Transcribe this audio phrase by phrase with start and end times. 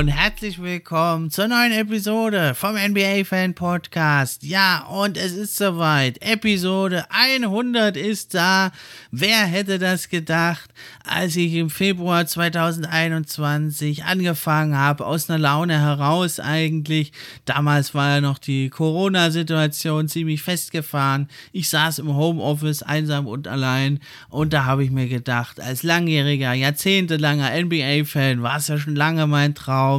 [0.00, 4.42] Und herzlich willkommen zur neuen Episode vom NBA Fan Podcast.
[4.42, 6.22] Ja, und es ist soweit.
[6.22, 8.72] Episode 100 ist da.
[9.10, 10.70] Wer hätte das gedacht,
[11.04, 17.12] als ich im Februar 2021 angefangen habe, aus einer Laune heraus eigentlich.
[17.44, 21.28] Damals war ja noch die Corona-Situation ziemlich festgefahren.
[21.52, 26.54] Ich saß im Homeoffice einsam und allein und da habe ich mir gedacht, als langjähriger,
[26.54, 29.89] jahrzehntelanger NBA-Fan war es ja schon lange mein Traum,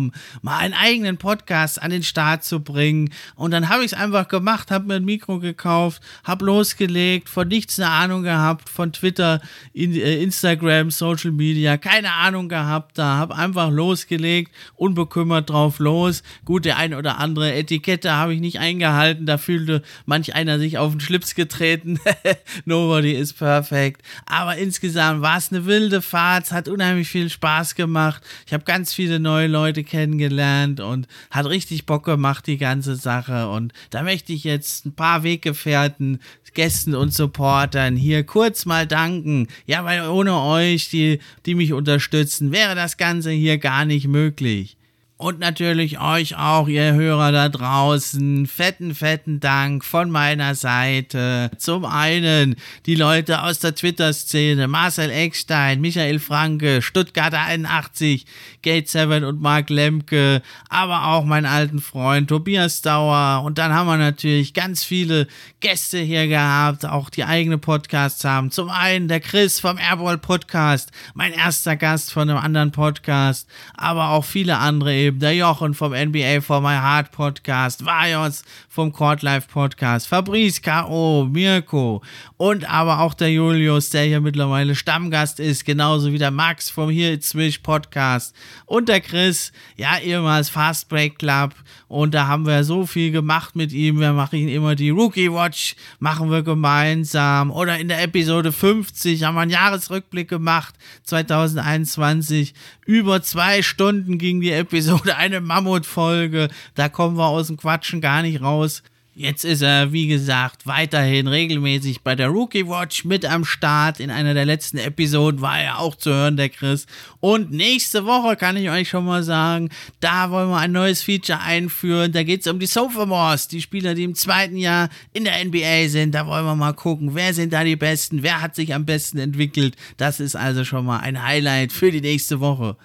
[0.42, 3.12] mal einen eigenen Podcast an den Start zu bringen.
[3.36, 7.48] Und dann habe ich es einfach gemacht, habe mir ein Mikro gekauft, habe losgelegt, von
[7.48, 9.42] nichts eine Ahnung gehabt, von Twitter,
[9.74, 16.24] in, äh, Instagram, Social Media, keine Ahnung gehabt, da habe einfach losgelegt, unbekümmert drauf los.
[16.46, 20.78] Gut, der ein oder andere Etikette habe ich nicht eingehalten, da fühlte manch einer sich
[20.78, 22.00] auf den Schlips getreten.
[22.66, 24.02] Nobody is perfect.
[24.26, 28.22] Aber insgesamt war es eine wilde Fahrt, es hat unheimlich viel Spaß gemacht.
[28.46, 33.50] Ich habe ganz viele neue Leute kennengelernt und hat richtig Bock gemacht, die ganze Sache.
[33.50, 36.20] Und da möchte ich jetzt ein paar Weggefährten,
[36.54, 39.48] Gästen und Supportern hier kurz mal danken.
[39.66, 44.78] Ja, weil ohne euch, die, die mich unterstützen, wäre das Ganze hier gar nicht möglich.
[45.22, 48.48] Und natürlich euch auch, ihr Hörer da draußen.
[48.48, 51.52] Fetten, fetten Dank von meiner Seite.
[51.60, 52.56] Zum einen
[52.88, 58.26] die Leute aus der Twitter-Szene, Marcel Eckstein, Michael Franke, Stuttgarter 81,
[58.64, 63.44] Gate 7 und Marc Lemke, aber auch meinen alten Freund Tobias Dauer.
[63.44, 65.28] Und dann haben wir natürlich ganz viele
[65.60, 68.50] Gäste hier gehabt, auch die eigene Podcasts haben.
[68.50, 74.10] Zum einen der Chris vom Airball Podcast, mein erster Gast von einem anderen Podcast, aber
[74.10, 79.22] auch viele andere eben der Jochen vom NBA for My Heart Podcast, Vajos vom Court
[79.22, 82.02] Life Podcast, Fabrice K.O., Mirko
[82.38, 86.90] und aber auch der Julius, der hier mittlerweile Stammgast ist, genauso wie der Max vom
[86.90, 88.36] Here It's Swish Podcast
[88.66, 91.54] und der Chris, ja, ehemals Fast Break Club
[91.88, 94.00] und da haben wir so viel gemacht mit ihm.
[94.00, 99.36] Wir machen immer die Rookie Watch, machen wir gemeinsam oder in der Episode 50 haben
[99.36, 102.54] wir einen Jahresrückblick gemacht, 2021.
[102.86, 106.50] Über zwei Stunden ging die Episode, eine Mammutfolge.
[106.76, 108.84] Da kommen wir aus dem Quatschen gar nicht raus.
[109.14, 114.00] Jetzt ist er, wie gesagt, weiterhin regelmäßig bei der Rookie Watch mit am Start.
[114.00, 116.86] In einer der letzten Episoden war er auch zu hören, der Chris.
[117.20, 119.70] Und nächste Woche kann ich euch schon mal sagen,
[120.00, 122.14] da wollen wir ein neues Feature einführen.
[122.14, 125.90] Da geht es um die Sophomores, die Spieler, die im zweiten Jahr in der NBA
[125.90, 126.16] sind.
[126.16, 129.18] Da wollen wir mal gucken, wer sind da die Besten, wer hat sich am besten
[129.18, 129.76] entwickelt.
[129.98, 132.78] Das ist also schon mal ein Highlight für die nächste Woche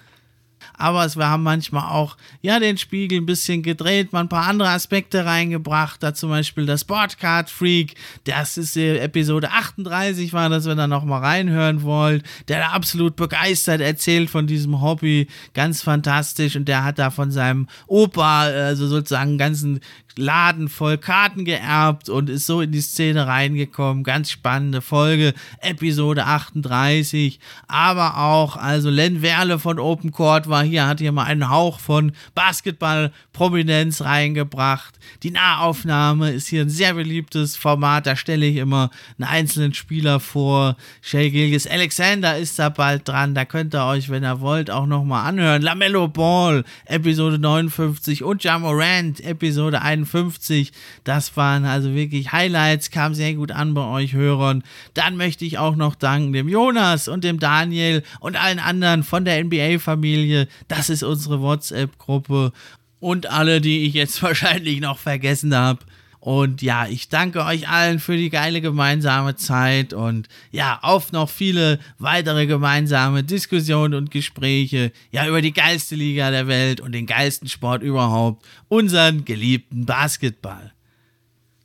[0.78, 4.69] aber wir haben manchmal auch ja den Spiegel ein bisschen gedreht, mal ein paar andere
[4.69, 7.94] Aspekte reingebracht, da zum Beispiel das Boardcard Freak,
[8.25, 13.16] das ist Episode 38 war, dass wir da noch mal reinhören wollt, der da absolut
[13.16, 16.56] begeistert erzählt von diesem Hobby, ganz fantastisch.
[16.56, 19.81] Und der hat da von seinem Opa also sozusagen ganzen
[20.19, 24.03] Laden voll Karten geerbt und ist so in die Szene reingekommen.
[24.03, 27.38] Ganz spannende Folge, Episode 38.
[27.69, 31.81] Aber auch, also Len Werle von Open Court war hier, hat hier mal einen Hauch
[31.81, 34.99] von Basketball-Prominenz reingebracht.
[35.22, 38.06] Die Nahaufnahme ist hier ein sehr beliebtes Format.
[38.06, 40.77] Da stelle ich immer einen einzelnen Spieler vor.
[41.03, 43.34] Shay Gilgis Alexander ist da bald dran.
[43.34, 45.60] Da könnt ihr euch, wenn ihr wollt, auch nochmal anhören.
[45.60, 50.06] Lamello Ball, Episode 59 und Jamorant, Episode 51.
[50.06, 50.72] 51.
[51.05, 54.63] Das waren also wirklich Highlights, kam sehr gut an bei euch Hörern.
[54.95, 59.25] Dann möchte ich auch noch danken dem Jonas und dem Daniel und allen anderen von
[59.25, 60.48] der NBA-Familie.
[60.69, 62.53] Das ist unsere WhatsApp-Gruppe.
[62.98, 65.80] Und alle, die ich jetzt wahrscheinlich noch vergessen habe.
[66.27, 71.31] Und ja, ich danke euch allen für die geile gemeinsame Zeit und ja, auf noch
[71.31, 77.07] viele weitere gemeinsame Diskussionen und Gespräche, ja, über die geilste Liga der Welt und den
[77.07, 80.73] geilsten Sport überhaupt, unseren geliebten Basketball.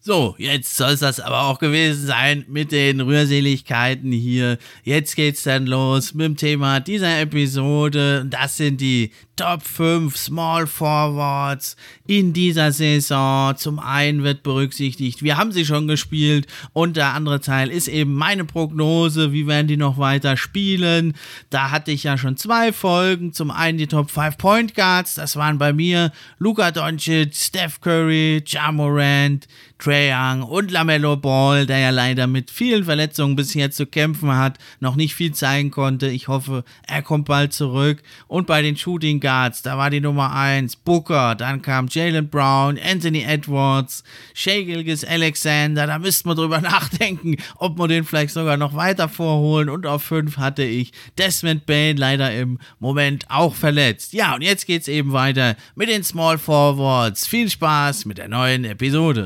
[0.03, 4.57] So, jetzt soll es das aber auch gewesen sein mit den Rührseligkeiten hier.
[4.83, 8.25] Jetzt geht's dann los mit dem Thema dieser Episode.
[8.27, 11.75] Das sind die Top 5 Small Forwards
[12.05, 13.55] in dieser Saison.
[13.57, 18.13] Zum einen wird berücksichtigt, wir haben sie schon gespielt und der andere Teil ist eben
[18.13, 21.13] meine Prognose, wie werden die noch weiter spielen.
[21.49, 23.33] Da hatte ich ja schon zwei Folgen.
[23.33, 28.43] Zum einen die Top 5 Point Guards, das waren bei mir Luka Doncic, Steph Curry,
[28.45, 29.47] Ja Morant,
[29.81, 34.59] Trae Young und Lamello Ball, der ja leider mit vielen Verletzungen bisher zu kämpfen hat,
[34.79, 36.07] noch nicht viel zeigen konnte.
[36.07, 38.03] Ich hoffe, er kommt bald zurück.
[38.27, 42.77] Und bei den Shooting Guards, da war die Nummer 1 Booker, dann kam Jalen Brown,
[42.77, 44.03] Anthony Edwards,
[44.35, 49.09] Shea Gilgis Alexander, da müsste man drüber nachdenken, ob man den vielleicht sogar noch weiter
[49.09, 49.67] vorholen.
[49.67, 54.13] Und auf 5 hatte ich Desmond Bain leider im Moment auch verletzt.
[54.13, 57.25] Ja, und jetzt geht's eben weiter mit den Small Forwards.
[57.25, 59.25] Viel Spaß mit der neuen Episode.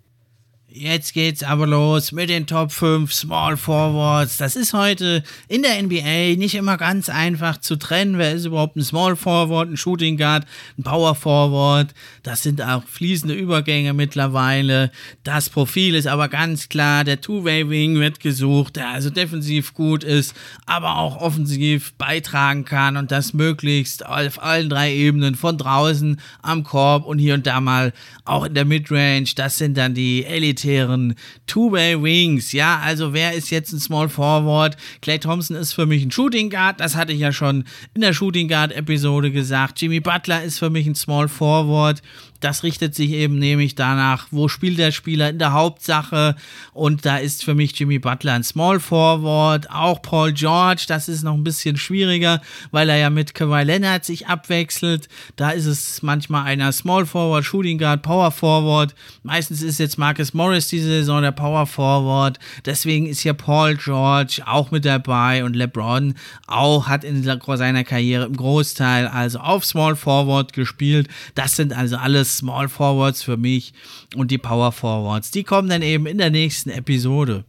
[0.73, 4.37] Jetzt geht's aber los mit den Top 5 Small Forwards.
[4.37, 8.17] Das ist heute in der NBA nicht immer ganz einfach zu trennen.
[8.17, 10.45] Wer ist überhaupt ein Small Forward, ein Shooting Guard,
[10.77, 11.93] ein Power Forward?
[12.23, 14.91] Das sind auch fließende Übergänge mittlerweile.
[15.25, 17.03] Das Profil ist aber ganz klar.
[17.03, 20.33] Der Two-Way Wing wird gesucht, der also defensiv gut ist,
[20.65, 26.63] aber auch offensiv beitragen kann und das möglichst auf allen drei Ebenen von draußen am
[26.63, 27.91] Korb und hier und da mal
[28.23, 29.25] auch in der Midrange.
[29.35, 31.15] Das sind dann die Elite elitären
[31.47, 32.51] Two-Way Wings.
[32.51, 34.77] Ja, also wer ist jetzt ein Small Forward?
[35.01, 36.79] Clay Thompson ist für mich ein Shooting Guard.
[36.79, 39.81] Das hatte ich ja schon in der Shooting Guard Episode gesagt.
[39.81, 42.01] Jimmy Butler ist für mich ein Small Forward.
[42.41, 46.35] Das richtet sich eben nämlich danach, wo spielt der Spieler in der Hauptsache.
[46.73, 49.69] Und da ist für mich Jimmy Butler ein Small Forward.
[49.69, 52.41] Auch Paul George, das ist noch ein bisschen schwieriger,
[52.71, 55.07] weil er ja mit Kawhi Leonard sich abwechselt.
[55.35, 58.95] Da ist es manchmal einer Small Forward, Shooting Guard, Power Forward.
[59.21, 62.39] Meistens ist jetzt Marcus Morris diese Saison der Power Forward.
[62.65, 66.15] Deswegen ist hier Paul George auch mit dabei und LeBron
[66.47, 71.07] auch hat in seiner Karriere im Großteil also auf Small Forward gespielt.
[71.35, 73.73] Das sind also alles Small Forwards für mich
[74.15, 75.31] und die Power Forwards.
[75.31, 77.45] Die kommen dann eben in der nächsten Episode.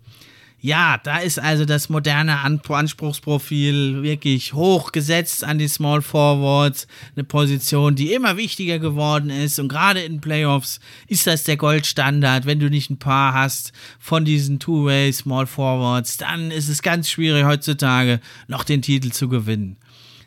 [0.64, 6.86] Ja, da ist also das moderne Anspruchsprofil wirklich hochgesetzt an die Small Forwards.
[7.16, 9.58] Eine Position, die immer wichtiger geworden ist.
[9.58, 12.46] Und gerade in Playoffs ist das der Goldstandard.
[12.46, 17.10] Wenn du nicht ein paar hast von diesen Two-Way Small Forwards, dann ist es ganz
[17.10, 19.78] schwierig heutzutage noch den Titel zu gewinnen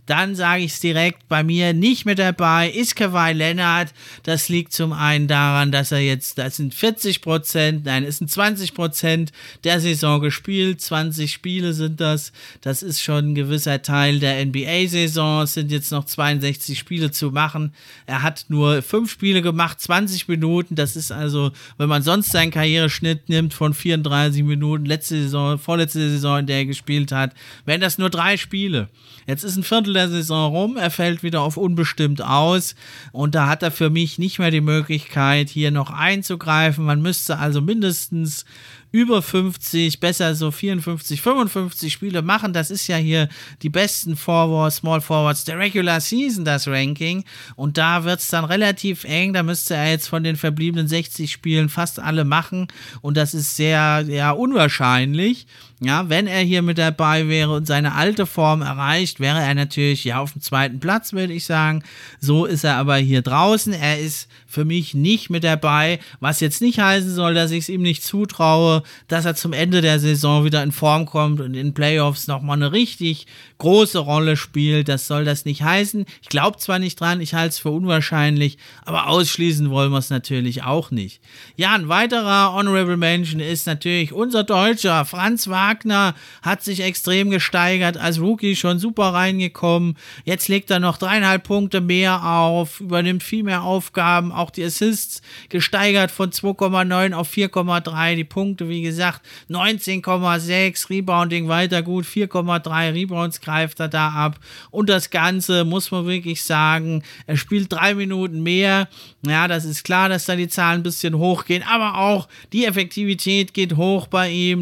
[0.05, 3.93] dann sage ich es direkt, bei mir nicht mit dabei ist Kawhi Leonard.
[4.23, 8.29] Das liegt zum einen daran, dass er jetzt, das sind 40 Prozent, nein, es sind
[8.29, 9.31] 20 Prozent
[9.63, 12.31] der Saison gespielt, 20 Spiele sind das.
[12.61, 15.43] Das ist schon ein gewisser Teil der NBA-Saison.
[15.43, 17.73] Es sind jetzt noch 62 Spiele zu machen.
[18.05, 20.75] Er hat nur fünf Spiele gemacht, 20 Minuten.
[20.75, 26.09] Das ist also, wenn man sonst seinen Karriereschnitt nimmt von 34 Minuten, letzte Saison, vorletzte
[26.11, 27.33] Saison, in der er gespielt hat,
[27.65, 28.89] wären das nur drei Spiele.
[29.27, 32.75] Jetzt ist ein Viertel der Saison rum, er fällt wieder auf unbestimmt aus
[33.11, 36.85] und da hat er für mich nicht mehr die Möglichkeit, hier noch einzugreifen.
[36.85, 38.45] Man müsste also mindestens
[38.95, 42.53] über 50, besser so 54, 55 Spiele machen.
[42.53, 43.27] Das ist ja hier
[43.61, 47.25] die besten Forwards, Small Forwards der Regular Season, das Ranking.
[47.57, 49.33] Und da wird es dann relativ eng.
[49.33, 52.67] Da müsste er jetzt von den verbliebenen 60 Spielen fast alle machen.
[53.01, 55.45] Und das ist sehr, ja, unwahrscheinlich.
[55.81, 60.05] Ja, wenn er hier mit dabei wäre und seine alte Form erreicht, wäre er natürlich
[60.05, 61.83] ja auf dem zweiten Platz, würde ich sagen.
[62.21, 63.73] So ist er aber hier draußen.
[63.73, 67.69] Er ist für mich nicht mit dabei, was jetzt nicht heißen soll, dass ich es
[67.69, 71.73] ihm nicht zutraue, dass er zum Ende der Saison wieder in Form kommt und in
[71.73, 73.27] Playoffs nochmal eine richtig
[73.57, 74.87] große Rolle spielt.
[74.87, 76.05] Das soll das nicht heißen.
[76.21, 80.09] Ich glaube zwar nicht dran, ich halte es für unwahrscheinlich, aber ausschließen wollen wir es
[80.09, 81.19] natürlich auch nicht.
[81.57, 85.03] Ja, ein weiterer Honorable Mention ist natürlich unser Deutscher.
[85.03, 85.64] Franz Wagner
[86.41, 89.97] hat sich extrem gesteigert, als Rookie schon super reingekommen.
[90.23, 95.21] Jetzt legt er noch dreieinhalb Punkte mehr auf, übernimmt viel mehr Aufgaben, auch die Assists
[95.49, 98.15] gesteigert von 2,9 auf 4,3.
[98.15, 104.39] Die Punkte, wie gesagt, 19,6, Rebounding weiter gut, 4,3 Rebounds greift er da ab.
[104.71, 108.87] Und das Ganze muss man wirklich sagen, er spielt drei Minuten mehr.
[109.25, 113.53] Ja, das ist klar, dass da die Zahlen ein bisschen hochgehen, aber auch die Effektivität
[113.53, 114.61] geht hoch bei ihm.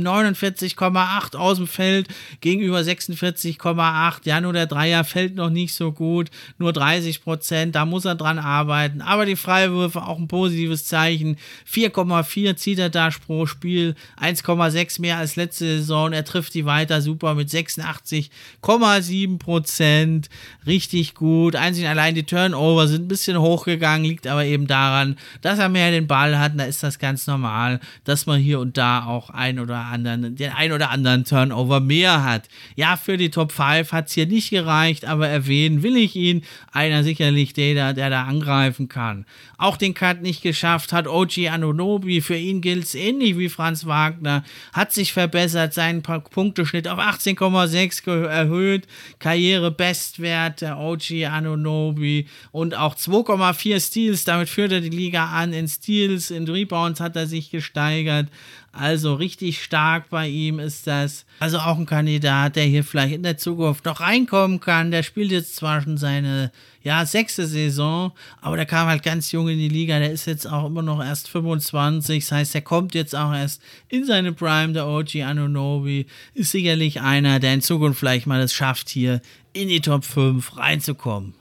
[0.94, 2.08] 49,8 aus dem Feld
[2.42, 4.22] gegenüber 46,8.
[4.26, 8.16] Ja, nur der Dreier fällt noch nicht so gut, nur 30 Prozent, da muss er
[8.16, 9.02] dran arbeiten.
[9.02, 11.38] Aber die Freiwürfe auch ein positives Zeichen.
[11.72, 16.14] 4,4 zieht er da pro Spiel, 1,6 mehr als letzte Saison.
[16.14, 20.30] Er trifft die weiter super mit 86,7 Prozent.
[20.66, 21.56] Richtig gut.
[21.56, 25.92] Einzig allein die Turnover sind ein bisschen hochgegangen, liegt aber eben daran, dass er mehr
[25.92, 26.54] den Ball hat.
[26.58, 30.52] Da ist das ganz normal, dass man hier und da auch ein oder anderen, den
[30.52, 32.50] ein oder anderen Turnover mehr hat.
[32.76, 36.44] Ja, für die Top 5 hat es hier nicht gereicht, aber erwähnen will ich ihn.
[36.72, 39.26] Einer sicherlich, der, der da angreifen kann.
[39.58, 42.22] Auch den Cut nicht geschafft hat OG Anunobi.
[42.22, 44.44] Für ihn gilt es ähnlich wie Franz Wagner.
[44.74, 48.88] Hat sich verbessert, seinen Punkteschnitt auf 18,6 erhöht.
[49.20, 52.28] Karriere-Bestwert der OG Anunobi.
[52.52, 54.24] Und auch 2,4 Steals.
[54.26, 55.54] Damit führt er die Liga an.
[55.54, 58.28] In Steals, in Rebounds hat er sich gesteigert.
[58.76, 61.28] Also richtig stark bei ihm ist das.
[61.40, 64.90] Also auch ein Kandidat, der hier vielleicht in der Zukunft noch reinkommen kann.
[64.90, 66.52] Der spielt jetzt zwar schon seine
[66.82, 70.00] ja, sechste Saison, aber der kam halt ganz jung in die Liga.
[70.00, 72.24] Der ist jetzt auch immer noch erst 25.
[72.26, 74.74] Das heißt, er kommt jetzt auch erst in seine Prime.
[74.74, 79.22] Der OG Anunobi ist sicherlich einer, der in Zukunft vielleicht mal es schafft, hier
[79.54, 81.36] in die Top 5 reinzukommen.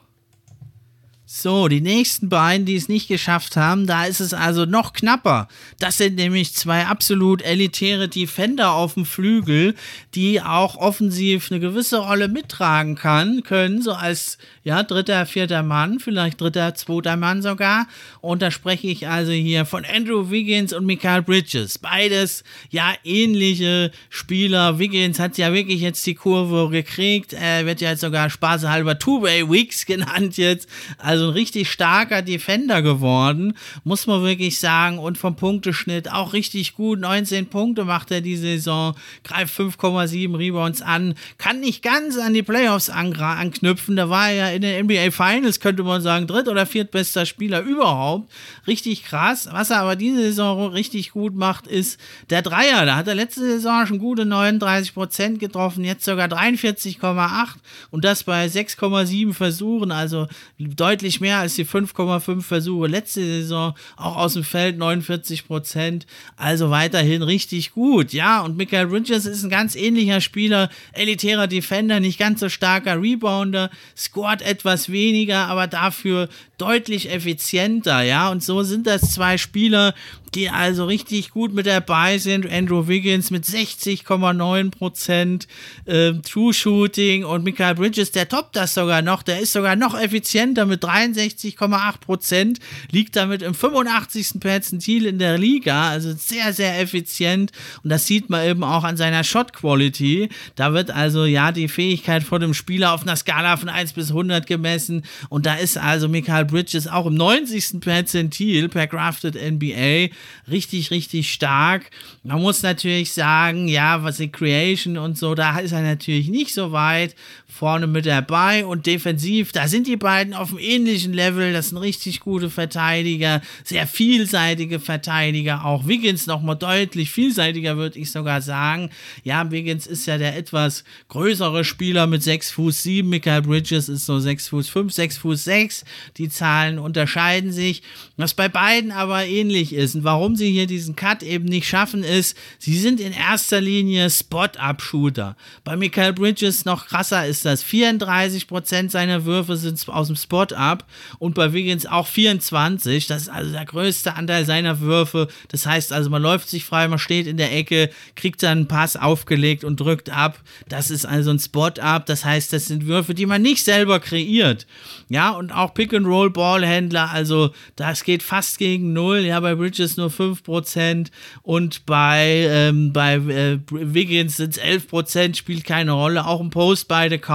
[1.34, 5.48] So, die nächsten beiden, die es nicht geschafft haben, da ist es also noch knapper.
[5.78, 9.74] Das sind nämlich zwei absolut elitäre Defender auf dem Flügel,
[10.14, 16.00] die auch offensiv eine gewisse Rolle mittragen kann, können, so als ja, dritter, vierter Mann,
[16.00, 17.88] vielleicht dritter, zweiter Mann sogar.
[18.20, 21.78] Und da spreche ich also hier von Andrew Wiggins und Michael Bridges.
[21.78, 24.78] Beides ja ähnliche Spieler.
[24.78, 27.32] Wiggins hat ja wirklich jetzt die Kurve gekriegt.
[27.32, 30.68] Er wird ja jetzt sogar spaßhalber Two-Way Wicks genannt jetzt.
[30.98, 34.98] Also also ein richtig starker Defender geworden, muss man wirklich sagen.
[34.98, 37.00] Und vom Punkteschnitt auch richtig gut.
[37.00, 42.42] 19 Punkte macht er die Saison, greift 5,7 Rebounds an, kann nicht ganz an die
[42.42, 43.96] Playoffs anknüpfen.
[43.96, 47.60] Da war er ja in den NBA Finals, könnte man sagen, dritt- oder viertbester Spieler
[47.60, 48.32] überhaupt.
[48.66, 49.48] Richtig krass.
[49.52, 52.00] Was er aber diese Saison richtig gut macht, ist
[52.30, 52.84] der Dreier.
[52.84, 57.48] Da hat er letzte Saison schon gute 39 Prozent getroffen, jetzt sogar 43,8
[57.90, 60.26] und das bei 6,7 Versuchen, also
[60.58, 66.07] deutlich deutlich mehr als die 5,5 Versuche letzte Saison, auch aus dem Feld 49 Prozent,
[66.37, 72.00] also weiterhin richtig gut, ja, und Michael Bridges ist ein ganz ähnlicher Spieler, elitärer Defender,
[72.00, 78.62] nicht ganz so starker Rebounder, scored etwas weniger, aber dafür deutlich effizienter, ja, und so
[78.62, 79.95] sind das zwei Spieler,
[80.34, 82.50] die also richtig gut mit dabei sind.
[82.50, 85.46] Andrew Wiggins mit 60,9%
[85.84, 89.22] äh, True Shooting und Michael Bridges, der toppt das sogar noch.
[89.22, 92.58] Der ist sogar noch effizienter mit 63,8%,
[92.90, 94.40] liegt damit im 85.
[94.40, 95.90] Perzentil in der Liga.
[95.90, 97.52] Also sehr, sehr effizient.
[97.84, 100.30] Und das sieht man eben auch an seiner Shot Quality.
[100.56, 104.08] Da wird also ja die Fähigkeit von dem Spieler auf einer Skala von 1 bis
[104.08, 105.04] 100 gemessen.
[105.28, 107.80] Und da ist also Michael Bridges auch im 90.
[107.80, 110.08] Perzentil per Crafted NBA
[110.50, 111.90] richtig, richtig stark.
[112.22, 116.54] Man muss natürlich sagen, ja, was die Creation und so, da ist er natürlich nicht
[116.54, 117.14] so weit
[117.52, 121.52] vorne mit dabei und defensiv, da sind die beiden auf einem ähnlichen Level.
[121.52, 125.64] Das sind richtig gute Verteidiger, sehr vielseitige Verteidiger.
[125.64, 128.90] Auch Wiggins nochmal deutlich vielseitiger, würde ich sogar sagen.
[129.23, 133.09] Ja, Wiggins ist ja der etwas größere Spieler mit 6 Fuß 7.
[133.09, 135.85] Michael Bridges ist so 6 Fuß 5, 6 Fuß 6.
[136.16, 137.82] Die Zahlen unterscheiden sich.
[138.16, 142.02] Was bei beiden aber ähnlich ist und warum sie hier diesen Cut eben nicht schaffen,
[142.02, 145.37] ist, sie sind in erster Linie Spot-Up-Shooter.
[145.64, 147.64] Bei Michael Bridges noch krasser ist das.
[147.64, 150.84] 34% seiner Würfe sind aus dem Spot-Up
[151.18, 153.06] und bei Wiggins auch 24.
[153.06, 155.28] Das ist also der größte Anteil seiner Würfe.
[155.49, 158.68] Das heißt also, man läuft sich frei, man steht in der Ecke, kriegt dann einen
[158.68, 160.38] Pass aufgelegt und drückt ab.
[160.68, 162.06] Das ist also ein Spot-Up.
[162.06, 164.66] Das heißt, das sind Würfe, die man nicht selber kreiert.
[165.08, 169.20] Ja, und auch Pick-and-Roll-Ballhändler, also das geht fast gegen Null.
[169.20, 171.08] Ja, bei Bridges nur 5%
[171.42, 176.26] und bei, ähm, bei äh, Wiggins sind es 11%, spielt keine Rolle.
[176.26, 177.31] Auch im Post beide kaum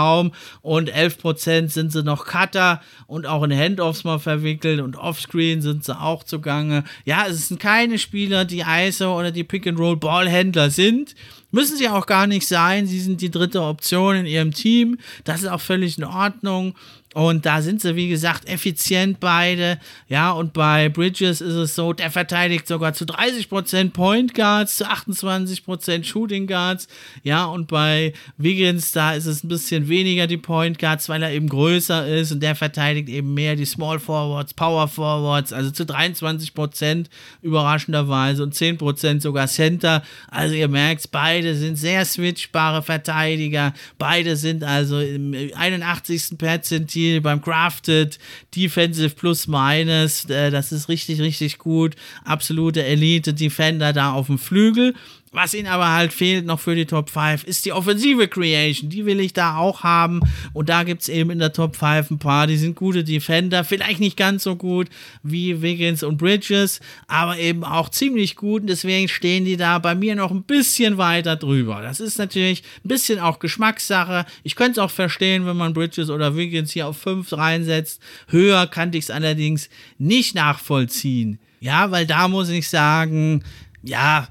[0.61, 5.83] und 11% sind sie noch Cutter und auch in Handoffs mal verwickelt und Offscreen sind
[5.83, 6.83] sie auch zugange.
[7.05, 11.15] Ja, es sind keine Spieler, die ISO oder die Pick-and-Roll-Ballhändler sind.
[11.51, 12.87] Müssen sie auch gar nicht sein.
[12.87, 14.97] Sie sind die dritte Option in ihrem Team.
[15.23, 16.75] Das ist auch völlig in Ordnung.
[17.17, 19.79] Und da sind sie, wie gesagt, effizient beide.
[20.07, 24.85] Ja, und bei Bridges ist es so, der verteidigt sogar zu 30% Point Guards, zu
[24.87, 26.87] 28% Shooting Guards.
[27.23, 31.31] Ja, und bei Wiggins, da ist es ein bisschen weniger die Point Guards, weil er
[31.31, 35.85] eben größer ist und der verteidigt eben mehr die Small Forwards, Power Forwards, also zu
[35.85, 37.07] 23%
[37.41, 40.03] überraschenderweise und 10% sogar Center.
[40.29, 43.73] Also ihr merkt, beide sind sehr switchbare Verteidiger.
[43.97, 46.37] Beide sind also im 81.
[46.37, 48.19] Perzentil Spiel beim Crafted,
[48.53, 51.95] Defensive plus minus, äh, das ist richtig, richtig gut.
[52.25, 54.93] Absolute Elite-Defender da auf dem Flügel.
[55.33, 58.89] Was ihnen aber halt fehlt noch für die Top 5 ist die offensive Creation.
[58.89, 60.21] Die will ich da auch haben.
[60.53, 63.65] Und da gibt es eben in der Top 5 ein paar, die sind gute Defender.
[63.65, 64.87] Vielleicht nicht ganz so gut
[65.23, 68.61] wie Wiggins und Bridges, aber eben auch ziemlich gut.
[68.61, 71.81] Und deswegen stehen die da bei mir noch ein bisschen weiter drüber.
[71.81, 74.25] Das ist natürlich ein bisschen auch Geschmackssache.
[74.43, 78.01] Ich könnte es auch verstehen, wenn man Bridges oder Wiggins hier auf 5 reinsetzt.
[78.29, 81.39] Höher kann ich es allerdings nicht nachvollziehen.
[81.59, 83.43] Ja, weil da muss ich sagen,
[83.83, 84.27] ja,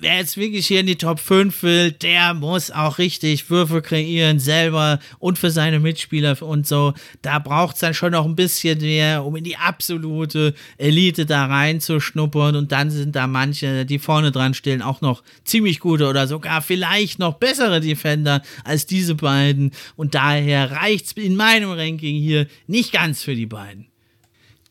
[0.00, 4.38] wer jetzt wirklich hier in die Top 5 will, der muss auch richtig Würfe kreieren,
[4.38, 6.94] selber und für seine Mitspieler und so.
[7.22, 11.46] Da braucht es dann schon noch ein bisschen mehr, um in die absolute Elite da
[11.46, 12.56] reinzuschnuppern.
[12.56, 16.62] Und dann sind da manche, die vorne dran stehen, auch noch ziemlich gute oder sogar
[16.62, 19.72] vielleicht noch bessere Defender als diese beiden.
[19.96, 23.87] Und daher reicht es in meinem Ranking hier nicht ganz für die beiden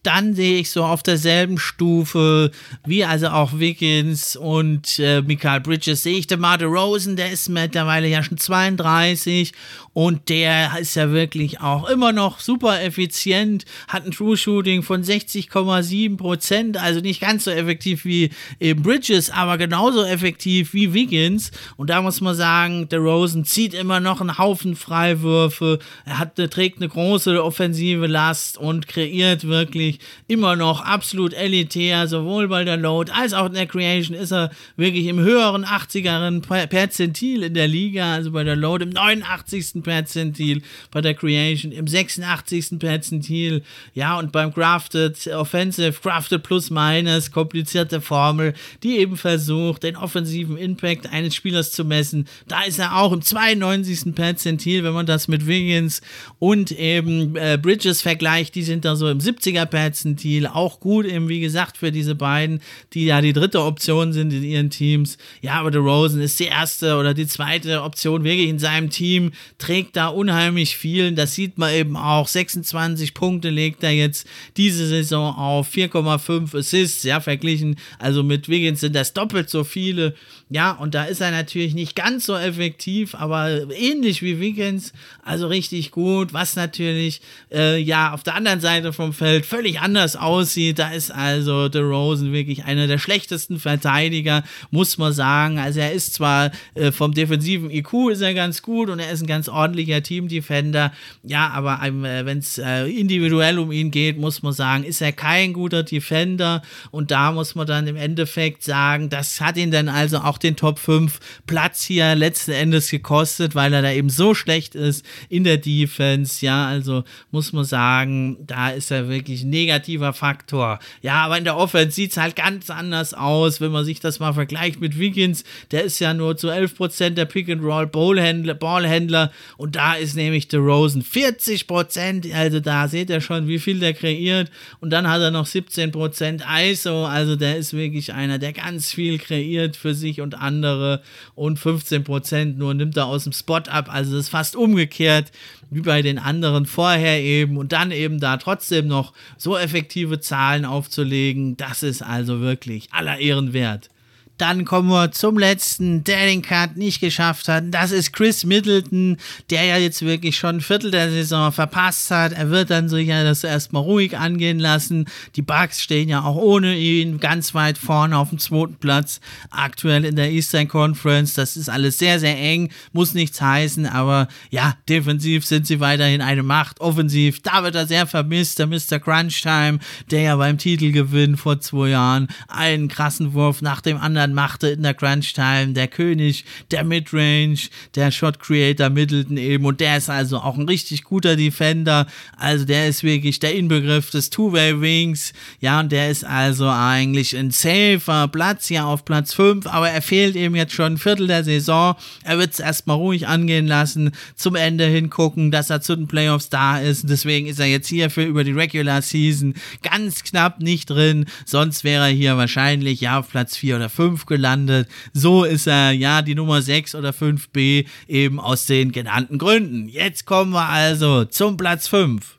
[0.04, 2.52] dann sehe ich so auf derselben Stufe
[2.86, 8.08] wie also auch Wiggins und äh, Michael Bridges sehe ich DeMar Rosen, der ist mittlerweile
[8.08, 9.54] ja schon 32
[9.94, 15.04] und der ist ja wirklich auch immer noch super effizient, hat ein True Shooting von
[15.04, 21.52] 60,7 Prozent, also nicht ganz so effektiv wie eben Bridges, aber genauso effektiv wie Wiggins.
[21.78, 26.36] Und da muss man sagen, der Rosen zieht immer noch einen Haufen Freiwürfe, er hat,
[26.36, 29.87] trägt eine große offensive Last und kreiert wirklich
[30.28, 34.52] immer noch absolut elitär, sowohl bei der Load als auch in der Creation ist er
[34.76, 39.84] wirklich im höheren 80eren Perzentil in der Liga, also bei der Load im 89.
[39.84, 42.80] Perzentil, bei der Creation im 86.
[42.80, 43.64] Perzentil,
[43.94, 48.54] ja, und beim Crafted Offensive, Crafted plus minus, komplizierte Formel,
[48.84, 52.28] die eben versucht, den offensiven Impact eines Spielers zu messen.
[52.48, 54.16] Da ist er auch im 92.
[54.16, 56.02] Perzentil, wenn man das mit Wiggins
[56.40, 61.06] und eben äh, Bridges vergleicht, die sind da so im 70er Perzentil Perzentil, auch gut
[61.06, 62.62] eben, wie gesagt, für diese beiden,
[62.94, 65.20] die ja die dritte Option sind in ihren Teams.
[65.44, 69.34] Ja, aber der Rosen ist die erste oder die zweite Option wirklich in seinem Team,
[69.60, 71.12] trägt da unheimlich viel.
[71.12, 72.28] Das sieht man eben auch.
[72.28, 77.76] 26 Punkte legt er jetzt diese Saison auf, 4,5 Assists, ja, verglichen.
[78.00, 80.16] Also mit Wiggins sind das doppelt so viele.
[80.50, 85.48] Ja, und da ist er natürlich nicht ganz so effektiv, aber ähnlich wie Wiggins, also
[85.48, 87.20] richtig gut, was natürlich,
[87.52, 90.80] äh, ja, auf der anderen Seite vom Feld völlig anders aussieht.
[90.80, 95.60] Da ist also The Rosen wirklich einer der schlechtesten Verteidiger, muss man sagen.
[95.60, 99.22] Also er ist zwar äh, vom defensiven IQ ist er ganz gut und er ist
[99.22, 100.94] ein ganz ordentlicher Team-Defender.
[101.24, 105.12] Ja, aber äh, wenn es äh, individuell um ihn geht, muss man sagen, ist er
[105.12, 106.62] kein guter Defender.
[106.92, 110.56] Und da muss man dann im Endeffekt sagen, das hat ihn dann also auch den
[110.56, 115.44] Top 5 Platz hier letzten Endes gekostet, weil er da eben so schlecht ist in
[115.44, 116.46] der Defense.
[116.46, 120.80] Ja, also muss man sagen, da ist er wirklich negativ negativer Faktor.
[121.02, 124.20] Ja, aber in der Offense sieht es halt ganz anders aus, wenn man sich das
[124.20, 125.44] mal vergleicht mit Wiggins.
[125.72, 131.04] Der ist ja nur zu 11% der Pick-and-Roll-Ballhändler Ballhändler, und da ist nämlich der Rosen
[131.04, 132.34] 40%.
[132.34, 134.52] Also da seht ihr schon, wie viel der kreiert.
[134.80, 137.06] Und dann hat er noch 17% ISO.
[137.06, 141.02] Also der ist wirklich einer, der ganz viel kreiert für sich und andere.
[141.36, 143.94] Und 15% nur nimmt er aus dem Spot ab.
[143.94, 145.32] Also das ist fast umgekehrt
[145.70, 150.66] wie bei den anderen vorher eben und dann eben da trotzdem noch so effektive Zahlen
[150.66, 153.90] aufzulegen, das ist also wirklich aller Ehren wert.
[154.38, 157.66] Dann kommen wir zum letzten, der den Cut nicht geschafft hat.
[157.72, 159.18] Das ist Chris Middleton,
[159.50, 162.34] der ja jetzt wirklich schon ein Viertel der Saison verpasst hat.
[162.34, 165.06] Er wird dann sicher das erstmal ruhig angehen lassen.
[165.36, 169.20] Die Bucks stehen ja auch ohne ihn ganz weit vorne auf dem zweiten Platz.
[169.50, 171.34] Aktuell in der Eastern Conference.
[171.34, 172.70] Das ist alles sehr, sehr eng.
[172.94, 176.80] Muss nichts heißen, aber ja, defensiv sind sie weiterhin eine Macht.
[176.80, 178.60] Offensiv, da wird er sehr vermisst.
[178.60, 179.00] Der Mr.
[179.00, 179.80] Crunch Time,
[180.12, 184.84] der ja beim Titelgewinn vor zwei Jahren einen krassen Wurf nach dem anderen machte in
[184.84, 185.74] der Crunch Time.
[185.74, 187.60] Der König der Midrange,
[187.96, 189.66] der Shot Creator Middleton eben.
[189.66, 192.08] Und der ist also auch ein richtig guter Defender.
[192.38, 195.34] Also der ist wirklich der Inbegriff des Two-Way Wings.
[195.60, 199.68] Ja, und der ist also eigentlich ein safer Platz hier auf Platz 5.
[199.68, 201.96] Aber er fehlt eben jetzt schon ein Viertel der Saison.
[202.24, 204.12] Er wird es erstmal ruhig angehen lassen.
[204.36, 207.10] Zum Ende hingucken, dass er zu den Playoffs da ist.
[207.10, 211.26] Deswegen ist er jetzt hier für über die Regular Season ganz knapp nicht drin.
[211.46, 214.88] Sonst wäre er hier wahrscheinlich ja auf Platz 4 oder 5 gelandet.
[215.14, 219.88] So ist er ja die Nummer 6 oder 5b eben aus den genannten Gründen.
[219.88, 222.38] Jetzt kommen wir also zum Platz 5.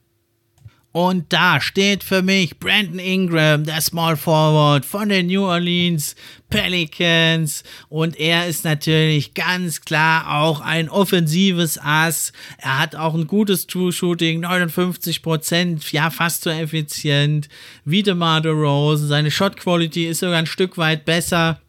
[0.90, 6.16] Und da steht für mich Brandon Ingram, der Small Forward von den New Orleans
[6.48, 7.62] Pelicans.
[7.90, 12.32] Und er ist natürlich ganz klar auch ein offensives Ass.
[12.56, 17.48] Er hat auch ein gutes True Shooting, 59 Prozent, ja, fast so effizient
[17.84, 19.06] wie DeMar DeRozan.
[19.08, 21.60] Seine Shot Quality ist sogar ein Stück weit besser.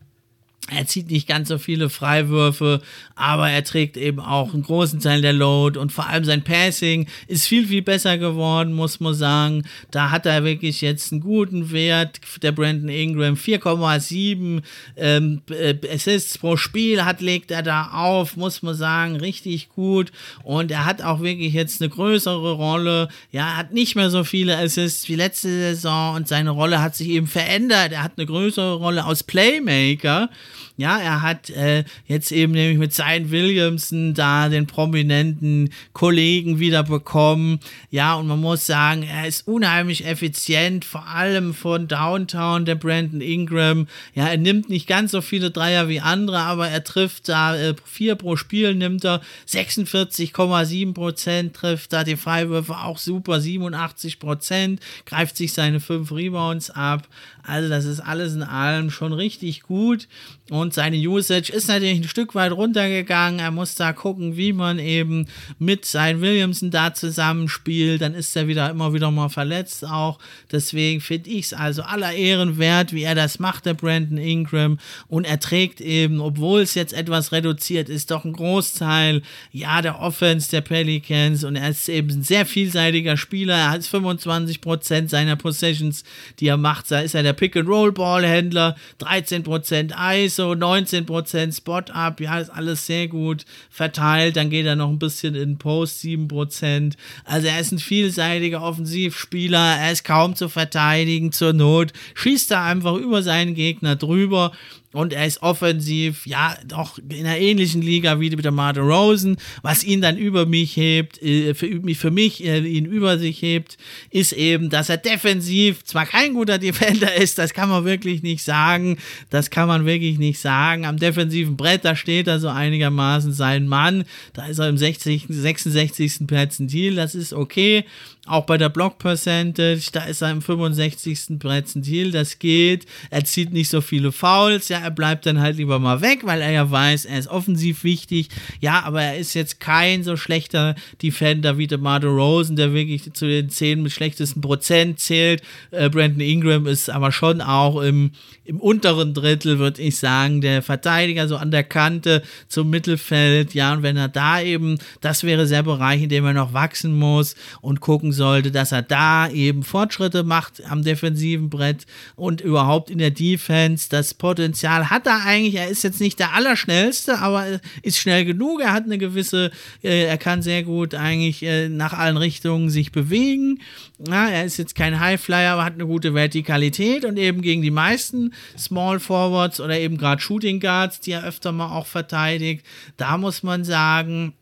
[0.72, 2.82] Er zieht nicht ganz so viele Freiwürfe,
[3.16, 7.08] aber er trägt eben auch einen großen Teil der Load und vor allem sein Passing
[7.28, 9.64] ist viel, viel besser geworden, muss man sagen.
[9.90, 12.20] Da hat er wirklich jetzt einen guten Wert.
[12.44, 14.62] Der Brandon Ingram 4,7
[14.96, 20.12] ähm, äh, Assists pro Spiel hat, legt er da auf, muss man sagen, richtig gut.
[20.44, 23.08] Und er hat auch wirklich jetzt eine größere Rolle.
[23.32, 26.96] Ja, er hat nicht mehr so viele Assists wie letzte Saison und seine Rolle hat
[26.96, 27.92] sich eben verändert.
[27.92, 30.30] Er hat eine größere Rolle aus Playmaker.
[30.78, 36.84] Ja, er hat äh, jetzt eben nämlich mit Zion Williamson da den prominenten Kollegen wieder
[36.84, 37.60] bekommen.
[37.92, 43.22] Ja, und man muss sagen, er ist unheimlich effizient, vor allem von Downtown, der Brandon
[43.22, 43.88] Ingram.
[44.14, 47.76] Ja, er nimmt nicht ganz so viele Dreier wie andere, aber er trifft da äh,
[47.86, 54.80] vier pro Spiel, nimmt er 46,7 Prozent, trifft da die Freiwürfe auch super, 87 Prozent,
[55.06, 57.08] greift sich seine fünf Rebounds ab.
[57.44, 60.08] Also das ist alles in allem schon richtig gut
[60.50, 63.40] und seine Usage ist natürlich ein Stück weit runtergegangen.
[63.40, 65.28] Er muss da gucken, wie man eben
[65.60, 68.02] mit sein Williamson da zusammenspielt.
[68.02, 70.18] Dann ist er wieder immer wieder mal verletzt auch.
[70.52, 74.80] Deswegen finde ich es also aller Ehren wert, wie er das macht, der Brandon Ingram.
[75.08, 79.22] Und er trägt eben, obwohl es jetzt etwas reduziert ist, doch ein Großteil,
[79.52, 81.44] ja, der Offense der Pelicans.
[81.44, 83.56] Und er ist eben ein sehr vielseitiger Spieler.
[83.56, 86.04] Er hat 25% seiner Possessions,
[86.40, 86.90] die er macht.
[86.90, 94.36] Da ist er der Pick-and-Roll-Ballhändler, 13% ISO, 19% Spot-Up, ja, ist alles sehr gut verteilt.
[94.36, 96.96] Dann geht er noch ein bisschen in Post, 7%.
[97.24, 102.66] Also er ist ein vielseitiger Offensivspieler, er ist kaum zu verteidigen zur Not, schießt da
[102.66, 104.52] einfach über seinen Gegner drüber
[104.92, 109.38] und er ist offensiv, ja, doch in einer ähnlichen Liga wie der Martin Rosen.
[109.62, 113.78] Was ihn dann über mich hebt, äh, für, mich äh, ihn über sich hebt,
[114.10, 118.44] ist eben, dass er defensiv zwar kein guter Defender ist, das kann man wirklich nicht
[118.44, 118.98] sagen.
[119.30, 120.86] Das kann man wirklich nicht sagen.
[120.86, 124.06] Am defensiven Brett, da steht er so einigermaßen sein Mann.
[124.34, 126.28] Da ist er im 60, 66.
[126.28, 127.86] Perzentil, das ist okay.
[128.30, 131.40] Auch bei der Block Percentage, da ist er im 65.
[131.40, 132.86] Perzentil, das geht.
[133.10, 136.40] Er zieht nicht so viele Fouls, ja, er bleibt dann halt lieber mal weg, weil
[136.40, 138.30] er ja weiß, er ist offensiv wichtig.
[138.60, 143.12] Ja, aber er ist jetzt kein so schlechter Defender wie der Mardo Rosen, der wirklich
[143.14, 145.42] zu den 10 mit schlechtesten Prozent zählt.
[145.72, 148.12] Äh, Brandon Ingram ist aber schon auch im,
[148.46, 153.56] im unteren Drittel, würde ich sagen, der Verteidiger so an der Kante zum Mittelfeld.
[153.56, 156.94] Ja, und wenn er da eben, das wäre der Bereich, in dem er noch wachsen
[156.94, 162.92] muss und gucken sollte, dass er da eben Fortschritte macht am defensiven Brett und überhaupt
[162.92, 163.88] in der Defense.
[163.90, 165.56] Das Potenzial hat er eigentlich.
[165.56, 168.62] Er ist jetzt nicht der Allerschnellste, aber ist schnell genug.
[168.62, 169.52] Er hat eine gewisse,
[169.82, 173.62] äh, er kann sehr gut eigentlich äh, nach allen Richtungen sich bewegen.
[174.06, 177.72] Ja, er ist jetzt kein Highflyer, aber hat eine gute Vertikalität und eben gegen die
[177.72, 182.66] meisten Small Forwards oder eben gerade Shooting Guards, die er öfter mal auch verteidigt.
[182.98, 184.34] Da muss man sagen,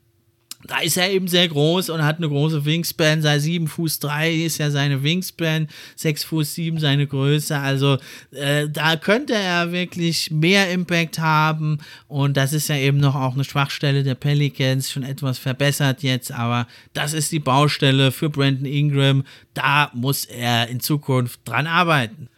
[0.64, 3.22] da ist er eben sehr groß und hat eine große Wingspan.
[3.22, 7.58] Sei 7 Fuß 3 ist ja seine Wingspan, 6 Fuß 7 seine Größe.
[7.58, 7.98] Also
[8.32, 11.78] äh, da könnte er wirklich mehr Impact haben.
[12.08, 16.32] Und das ist ja eben noch auch eine Schwachstelle der Pelicans, schon etwas verbessert jetzt.
[16.32, 19.24] Aber das ist die Baustelle für Brandon Ingram.
[19.54, 22.30] Da muss er in Zukunft dran arbeiten.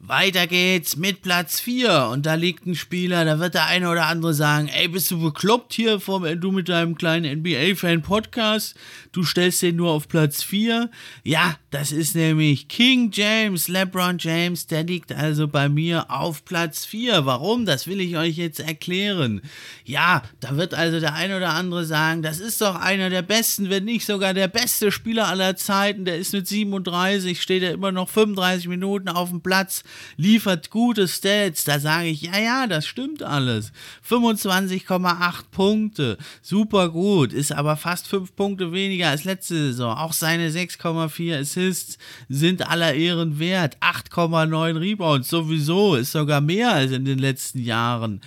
[0.00, 4.06] Weiter geht's mit Platz 4 und da liegt ein Spieler, da wird der eine oder
[4.06, 8.76] andere sagen, ey, bist du bekloppt hier, vom, du mit deinem kleinen NBA-Fan-Podcast,
[9.10, 10.88] du stellst den nur auf Platz 4.
[11.24, 16.84] Ja, das ist nämlich King James, LeBron James, der liegt also bei mir auf Platz
[16.84, 17.26] 4.
[17.26, 17.66] Warum?
[17.66, 19.42] Das will ich euch jetzt erklären.
[19.84, 23.68] Ja, da wird also der eine oder andere sagen, das ist doch einer der besten,
[23.68, 27.90] wenn nicht sogar der beste Spieler aller Zeiten, der ist mit 37, steht er immer
[27.90, 29.82] noch 35 Minuten auf dem Platz
[30.16, 31.64] liefert gute Stats.
[31.64, 33.72] Da sage ich, ja, ja, das stimmt alles.
[34.08, 39.96] 25,8 Punkte, super gut, ist aber fast 5 Punkte weniger als letzte Saison.
[39.96, 41.98] Auch seine 6,4 Assists
[42.28, 43.78] sind aller Ehren wert.
[43.80, 48.20] 8,9 Rebounds sowieso, ist sogar mehr als in den letzten Jahren.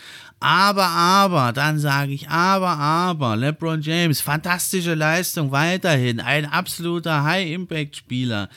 [0.43, 8.49] Aber, aber, dann sage ich, aber, aber, LeBron James, fantastische Leistung weiterhin, ein absoluter High-Impact-Spieler.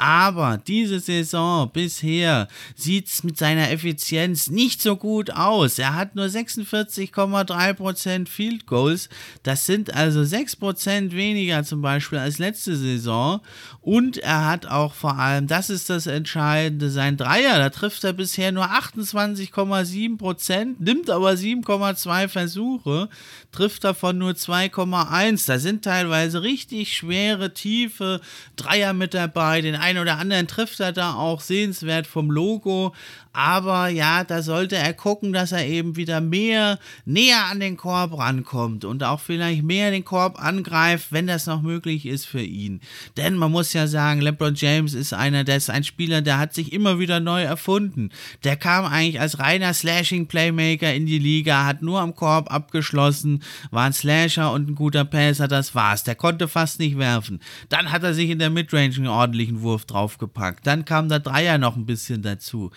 [0.00, 5.78] Aber diese Saison bisher sieht es mit seiner Effizienz nicht so gut aus.
[5.78, 9.10] Er hat nur 46,3% Field Goals.
[9.42, 13.42] Das sind also 6% weniger zum Beispiel als letzte Saison.
[13.82, 17.58] Und er hat auch vor allem, das ist das Entscheidende, sein Dreier.
[17.58, 23.10] Da trifft er bisher nur 28,7%, nimmt aber 7,2 Versuche,
[23.52, 25.46] trifft davon nur 2,1.
[25.46, 28.22] Da sind teilweise richtig schwere, tiefe
[28.56, 29.60] Dreier mit dabei.
[29.60, 32.94] Den einen oder anderen trifft er da auch sehenswert vom Logo.
[33.32, 38.18] Aber ja, da sollte er gucken, dass er eben wieder mehr näher an den Korb
[38.18, 42.80] rankommt und auch vielleicht mehr den Korb angreift, wenn das noch möglich ist für ihn.
[43.16, 46.54] Denn man muss ja sagen, LeBron James ist einer, der ist ein Spieler, der hat
[46.54, 48.10] sich immer wieder neu erfunden.
[48.42, 53.84] Der kam eigentlich als reiner Slashing-Playmaker in die Liga, hat nur am Korb abgeschlossen, war
[53.84, 56.02] ein Slasher und ein guter Passer, das war's.
[56.02, 57.38] Der konnte fast nicht werfen.
[57.68, 60.66] Dann hat er sich in der Midrange einen ordentlichen Wurf draufgepackt.
[60.66, 62.72] Dann kam der Dreier noch ein bisschen dazu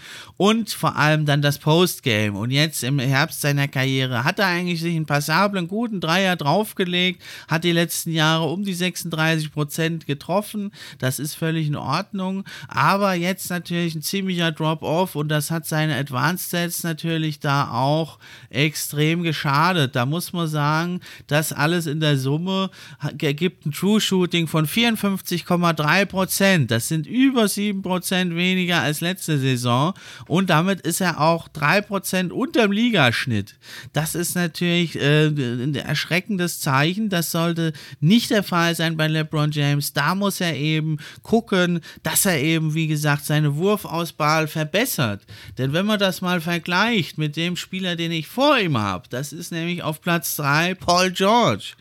[0.73, 2.38] vor allem dann das Postgame.
[2.38, 7.21] Und jetzt im Herbst seiner Karriere hat er eigentlich sich einen passablen, guten Dreier draufgelegt,
[7.47, 10.71] hat die letzten Jahre um die 36 Prozent getroffen.
[10.99, 12.43] Das ist völlig in Ordnung.
[12.67, 18.19] Aber jetzt natürlich ein ziemlicher Drop-Off und das hat seine Advanced Sets natürlich da auch
[18.49, 19.95] extrem geschadet.
[19.95, 22.69] Da muss man sagen, das alles in der Summe
[23.17, 26.69] ergibt ein True Shooting von 54,3 Prozent.
[26.71, 29.93] Das sind über 7 Prozent weniger als letzte Saison
[30.34, 33.54] und damit ist er auch 3% unterm Ligaschnitt.
[33.93, 37.10] Das ist natürlich äh, ein erschreckendes Zeichen.
[37.10, 39.93] Das sollte nicht der Fall sein bei LeBron James.
[39.93, 45.22] Da muss er eben gucken, dass er eben, wie gesagt, seine Wurfauswahl verbessert.
[45.60, 49.34] Denn wenn man das mal vergleicht mit dem Spieler, den ich vor ihm habe, das
[49.34, 51.74] ist nämlich auf Platz 3 Paul George.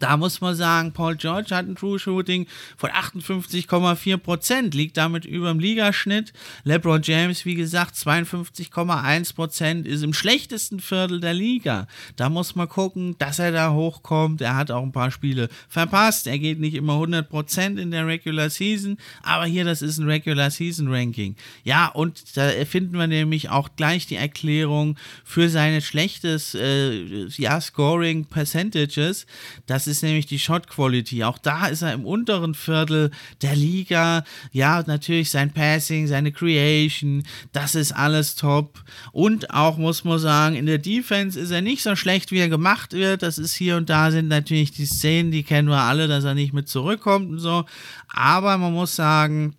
[0.00, 5.26] Da muss man sagen, Paul George hat ein True Shooting von 58,4 Prozent, liegt damit
[5.26, 6.32] über dem Ligaschnitt.
[6.64, 11.86] LeBron James, wie gesagt, 52,1 Prozent, ist im schlechtesten Viertel der Liga.
[12.16, 14.40] Da muss man gucken, dass er da hochkommt.
[14.40, 16.26] Er hat auch ein paar Spiele verpasst.
[16.26, 20.08] Er geht nicht immer 100 Prozent in der Regular Season, aber hier, das ist ein
[20.08, 21.36] Regular Season Ranking.
[21.62, 27.60] Ja, und da finden wir nämlich auch gleich die Erklärung für seine schlechtes äh, ja,
[27.60, 29.26] Scoring Percentages.
[29.66, 31.24] Das nämlich die Shot Quality.
[31.24, 33.10] Auch da ist er im unteren Viertel
[33.42, 34.24] der Liga.
[34.52, 38.82] Ja, natürlich sein Passing, seine Creation, das ist alles top.
[39.12, 42.48] Und auch muss man sagen, in der Defense ist er nicht so schlecht, wie er
[42.48, 43.22] gemacht wird.
[43.22, 46.34] Das ist hier und da sind natürlich die Szenen, die kennen wir alle, dass er
[46.34, 47.64] nicht mit zurückkommt und so.
[48.08, 49.56] Aber man muss sagen,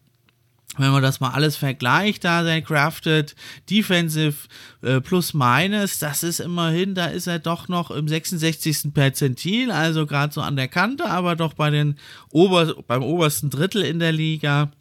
[0.77, 3.35] wenn man das mal alles vergleicht, da sein Crafted
[3.69, 4.47] Defensive
[4.81, 8.93] äh, plus minus, das ist immerhin, da ist er doch noch im 66.
[8.93, 11.97] Perzentil, also gerade so an der Kante, aber doch bei den
[12.29, 14.71] Ober beim obersten Drittel in der Liga.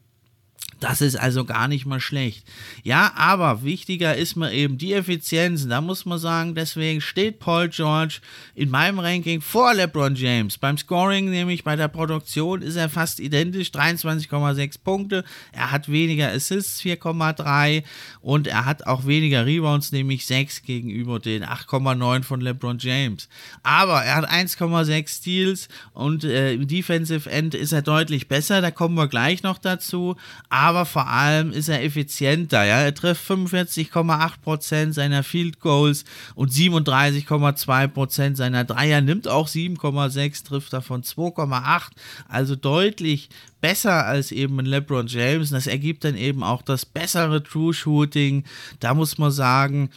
[0.80, 2.42] Das ist also gar nicht mal schlecht.
[2.82, 5.68] Ja, aber wichtiger ist mir eben die Effizienz.
[5.68, 8.20] Da muss man sagen, deswegen steht Paul George
[8.54, 10.56] in meinem Ranking vor LeBron James.
[10.56, 15.22] Beim Scoring, nämlich bei der Produktion, ist er fast identisch, 23,6 Punkte.
[15.52, 17.84] Er hat weniger Assists, 4,3
[18.22, 23.28] und er hat auch weniger Rebounds, nämlich 6 gegenüber den 8,9 von LeBron James.
[23.62, 28.62] Aber er hat 1,6 Steals und äh, im Defensive End ist er deutlich besser.
[28.62, 30.16] Da kommen wir gleich noch dazu.
[30.50, 32.64] Aber vor allem ist er effizienter.
[32.64, 32.80] Ja?
[32.80, 41.02] Er trifft 45,8% seiner Field Goals und 37,2% seiner Dreier, nimmt auch 7,6, trifft davon
[41.02, 41.90] 2,8,
[42.28, 45.50] also deutlich besser als eben ein LeBron James.
[45.50, 48.44] Das ergibt dann eben auch das bessere True Shooting.
[48.80, 49.90] Da muss man sagen,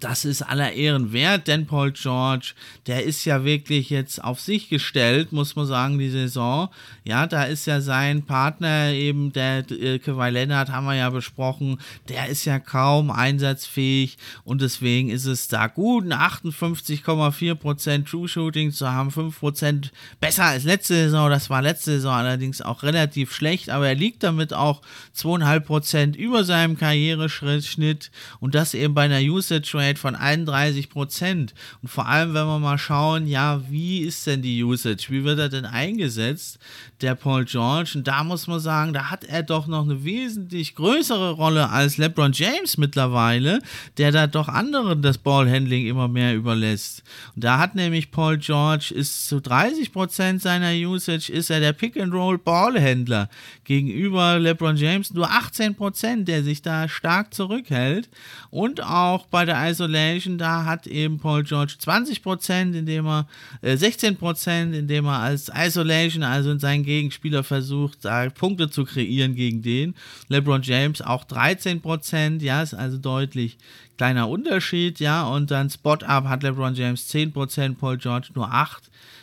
[0.00, 2.52] das ist aller Ehren wert, denn Paul George,
[2.86, 6.68] der ist ja wirklich jetzt auf sich gestellt, muss man sagen, die Saison.
[7.04, 11.78] Ja, da ist ja sein Partner eben, der äh, Kawhi Leonard, haben wir ja besprochen,
[12.08, 18.72] der ist ja kaum einsatzfähig und deswegen ist es da gut, ein 58,4% True Shooting
[18.72, 21.30] zu haben, 5% besser als letzte Saison.
[21.30, 24.82] Das war letzte Saison allerdings auch relativ schlecht, aber er liegt damit auch
[25.16, 31.54] 2,5% über seinem Karriereschnitt und das eben bei einer Usage Rate Rate von 31 Prozent.
[31.82, 35.06] Und vor allem, wenn wir mal schauen, ja, wie ist denn die Usage?
[35.08, 36.58] Wie wird er denn eingesetzt,
[37.00, 37.92] der Paul George?
[37.94, 41.96] Und da muss man sagen, da hat er doch noch eine wesentlich größere Rolle als
[41.98, 43.60] LeBron James mittlerweile,
[43.98, 47.02] der da doch anderen das Ballhandling immer mehr überlässt.
[47.34, 51.72] Und da hat nämlich Paul George ist zu 30 Prozent seiner Usage ist er der
[51.72, 53.28] Pick-and-Roll Ballhändler
[53.64, 58.08] gegenüber LeBron James nur 18 Prozent, der sich da stark zurückhält.
[58.50, 63.26] Und auch bei der Isolation, da hat eben Paul George 20%, indem er
[63.60, 69.34] äh, 16%, indem er als Isolation, also in seinen Gegenspieler versucht, da Punkte zu kreieren
[69.34, 69.94] gegen den.
[70.28, 73.58] LeBron James auch 13%, ja, ist also deutlich
[73.98, 78.66] kleiner Unterschied, ja, und dann Spot-Up hat LeBron James 10%, Paul George nur 8%.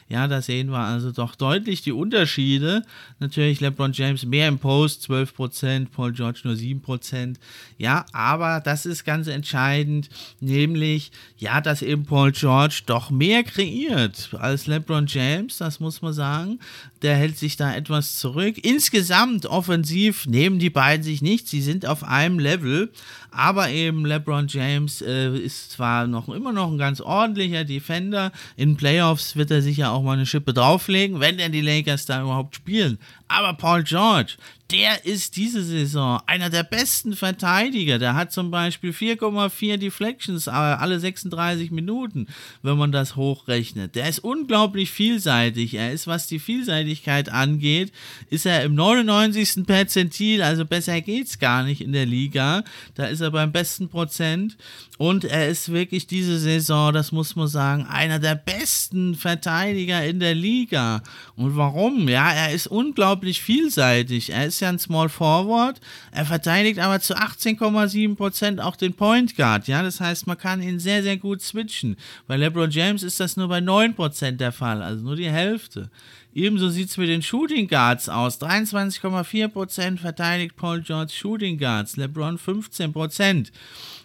[0.10, 2.84] Ja, da sehen wir also doch deutlich die Unterschiede.
[3.20, 7.36] Natürlich LeBron James mehr im Post, 12%, Paul George nur 7%.
[7.78, 14.30] Ja, aber das ist ganz entscheidend, nämlich, ja, dass eben Paul George doch mehr kreiert
[14.40, 16.60] als LeBron James, das muss man sagen.
[17.02, 18.58] Der hält sich da etwas zurück.
[18.64, 22.92] Insgesamt offensiv nehmen die beiden sich nicht, sie sind auf einem Level,
[23.32, 28.78] aber eben LeBron James äh, ist zwar noch immer noch ein ganz ordentlicher Defender, in
[28.78, 32.56] Playoffs wird er sicher auch mal eine Schippe drauflegen, wenn denn die Lakers da überhaupt
[32.56, 32.98] spielen.
[33.34, 34.36] Aber Paul George,
[34.74, 38.00] der ist diese Saison einer der besten Verteidiger.
[38.00, 42.28] Der hat zum Beispiel 4,4 Deflections alle 36 Minuten,
[42.62, 43.96] wenn man das hochrechnet.
[43.96, 45.74] Der ist unglaublich vielseitig.
[45.74, 47.92] Er ist, was die Vielseitigkeit angeht,
[48.30, 49.66] ist er im 99.
[49.66, 52.64] Perzentil, also besser geht's gar nicht in der Liga.
[52.96, 54.58] Da ist er beim besten Prozent.
[54.98, 60.20] Und er ist wirklich diese Saison, das muss man sagen, einer der besten Verteidiger in
[60.20, 61.02] der Liga.
[61.36, 62.08] Und warum?
[62.08, 64.32] Ja, er ist unglaublich vielseitig.
[64.32, 65.80] Er ist ja ein Small Forward,
[66.12, 69.68] er verteidigt aber zu 18,7% auch den Point Guard.
[69.68, 71.96] Ja, das heißt, man kann ihn sehr, sehr gut switchen.
[72.28, 75.90] Bei LeBron James ist das nur bei 9% der Fall, also nur die Hälfte.
[76.36, 78.42] Ebenso sieht es mit den Shooting Guards aus.
[78.42, 83.52] 23,4% verteidigt Paul George Shooting Guards, LeBron 15%.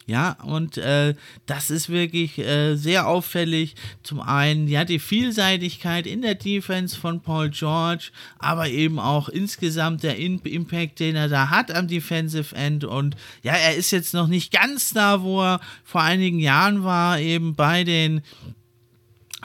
[0.09, 3.75] Ja, und äh, das ist wirklich äh, sehr auffällig.
[4.03, 10.03] Zum einen, ja, die Vielseitigkeit in der Defense von Paul George, aber eben auch insgesamt
[10.03, 12.85] der in Impact, den er da hat am Defensive End.
[12.85, 17.21] Und ja, er ist jetzt noch nicht ganz da, wo er vor einigen Jahren war,
[17.21, 18.23] eben bei den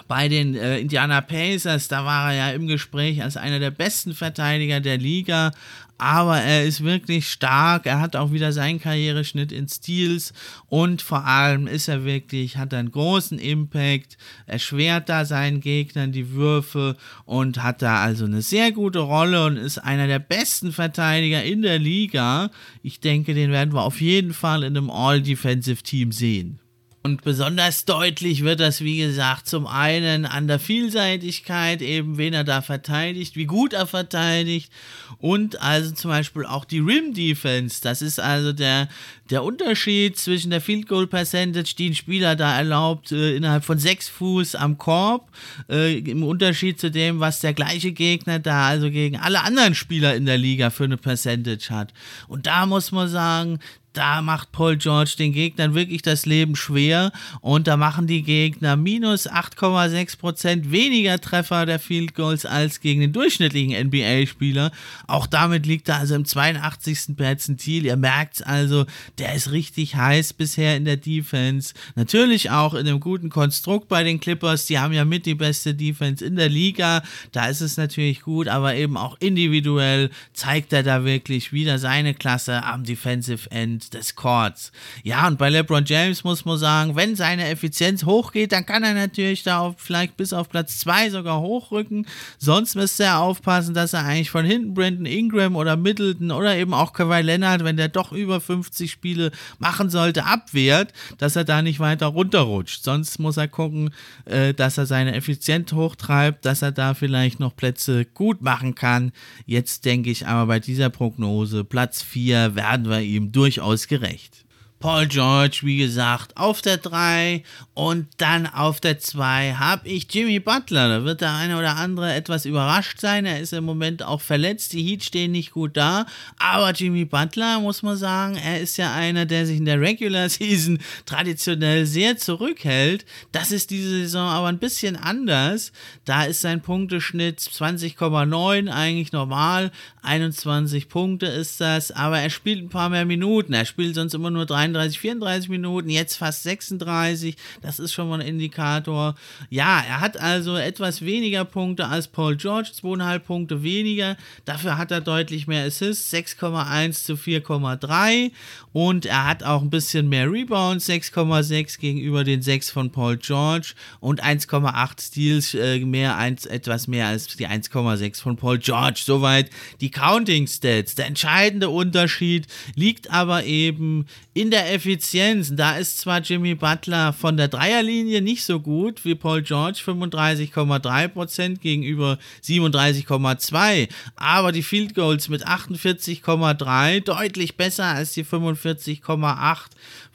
[0.08, 4.13] bei den äh, Indiana Pacers, da war er ja im Gespräch als einer der besten
[4.13, 5.52] Verteidiger der Liga,
[5.97, 10.34] aber er ist wirklich stark, er hat auch wieder seinen Karriereschnitt in Steals
[10.67, 16.32] und vor allem ist er wirklich, hat einen großen Impact, erschwert da seinen Gegnern die
[16.32, 21.43] Würfe und hat da also eine sehr gute Rolle und ist einer der besten Verteidiger
[21.43, 22.49] in der Liga.
[22.82, 26.60] Ich denke, den werden wir auf jeden Fall in einem All-Defensive-Team sehen.
[27.06, 32.46] Und besonders deutlich wird das, wie gesagt, zum einen an der Vielseitigkeit, eben wen er
[32.46, 34.72] da verteidigt, wie gut er verteidigt
[35.18, 37.82] und also zum Beispiel auch die Rim Defense.
[37.82, 38.88] Das ist also der,
[39.30, 43.80] der Unterschied zwischen der Field Goal Percentage, die ein Spieler da erlaubt, äh, innerhalb von
[43.80, 45.30] sechs Fuß am Korb,
[45.70, 50.16] äh, im Unterschied zu dem, was der gleiche Gegner da also gegen alle anderen Spieler
[50.16, 51.94] in der Liga für eine Percentage hat.
[52.30, 53.60] Und da muss man sagen,
[53.93, 58.75] da macht Paul George den Gegnern wirklich das Leben schwer und da machen die Gegner
[58.75, 64.71] minus 8,6% weniger Treffer der Field Goals als gegen den durchschnittlichen NBA-Spieler.
[65.08, 67.15] Auch damit liegt er also im 82.
[67.15, 67.86] Perzentil.
[67.86, 68.86] Ihr merkt also,
[69.19, 71.73] der ist richtig heiß bisher in der Defense.
[71.95, 74.65] Natürlich auch in einem guten Konstrukt bei den Clippers.
[74.65, 77.03] Die haben ja mit die beste Defense in der Liga.
[77.32, 82.13] Da ist es natürlich gut, aber eben auch individuell zeigt er da wirklich wieder seine
[82.15, 84.72] Klasse am Defensive End des Courts.
[85.04, 88.93] Ja, und bei LeBron James muss man sagen, wenn seine Effizienz hochgeht, dann kann er
[88.93, 92.06] natürlich da auf, vielleicht bis auf Platz 2 sogar hochrücken.
[92.38, 96.74] Sonst müsste er aufpassen, dass er eigentlich von hinten Brandon Ingram oder Middleton oder eben
[96.74, 101.62] auch Kawhi Leonard, wenn der doch über 50 Spiele machen sollte, abwehrt, dass er da
[101.62, 102.84] nicht weiter runterrutscht.
[102.84, 103.91] Sonst muss er gucken,
[104.26, 109.12] äh, dass er seine Effizienz hochtreibt, dass er da vielleicht noch Plätze gut machen kann.
[109.46, 114.42] Jetzt denke ich aber bei dieser Prognose, Platz 4 werden wir ihm durchaus gerecht.
[114.84, 117.41] Paul George, wie gesagt, auf der 3
[117.74, 120.89] und dann auf der 2 habe ich Jimmy Butler.
[120.89, 123.26] Da wird der eine oder andere etwas überrascht sein.
[123.26, 124.74] Er ist im Moment auch verletzt.
[124.74, 126.06] Die Heat stehen nicht gut da.
[126.38, 130.28] Aber Jimmy Butler, muss man sagen, er ist ja einer, der sich in der Regular
[130.28, 133.06] Season traditionell sehr zurückhält.
[133.32, 135.72] Das ist diese Saison aber ein bisschen anders.
[136.04, 139.72] Da ist sein Punkteschnitt 20,9 eigentlich normal.
[140.02, 141.91] 21 Punkte ist das.
[141.91, 143.54] Aber er spielt ein paar mehr Minuten.
[143.54, 147.36] Er spielt sonst immer nur 33 33, 34 Minuten, jetzt fast 36.
[147.62, 149.15] Das ist schon mal ein Indikator.
[149.49, 154.17] Ja, er hat also etwas weniger Punkte als Paul George, zweieinhalb Punkte weniger.
[154.45, 158.32] Dafür hat er deutlich mehr Assists, 6,1 zu 4,3.
[158.74, 163.74] Und er hat auch ein bisschen mehr Rebounds, 6,6 gegenüber den 6 von Paul George
[163.99, 169.01] und 1,8 Steals, äh, mehr, eins, etwas mehr als die 1,6 von Paul George.
[169.05, 169.49] Soweit
[169.80, 170.95] die Counting Stats.
[170.95, 177.38] Der entscheidende Unterschied liegt aber eben in der Effizienz, da ist zwar Jimmy Butler von
[177.38, 185.30] der Dreierlinie nicht so gut wie Paul George, 35,3% gegenüber 37,2%, aber die Field Goals
[185.30, 189.57] mit 48,3% deutlich besser als die 45,8%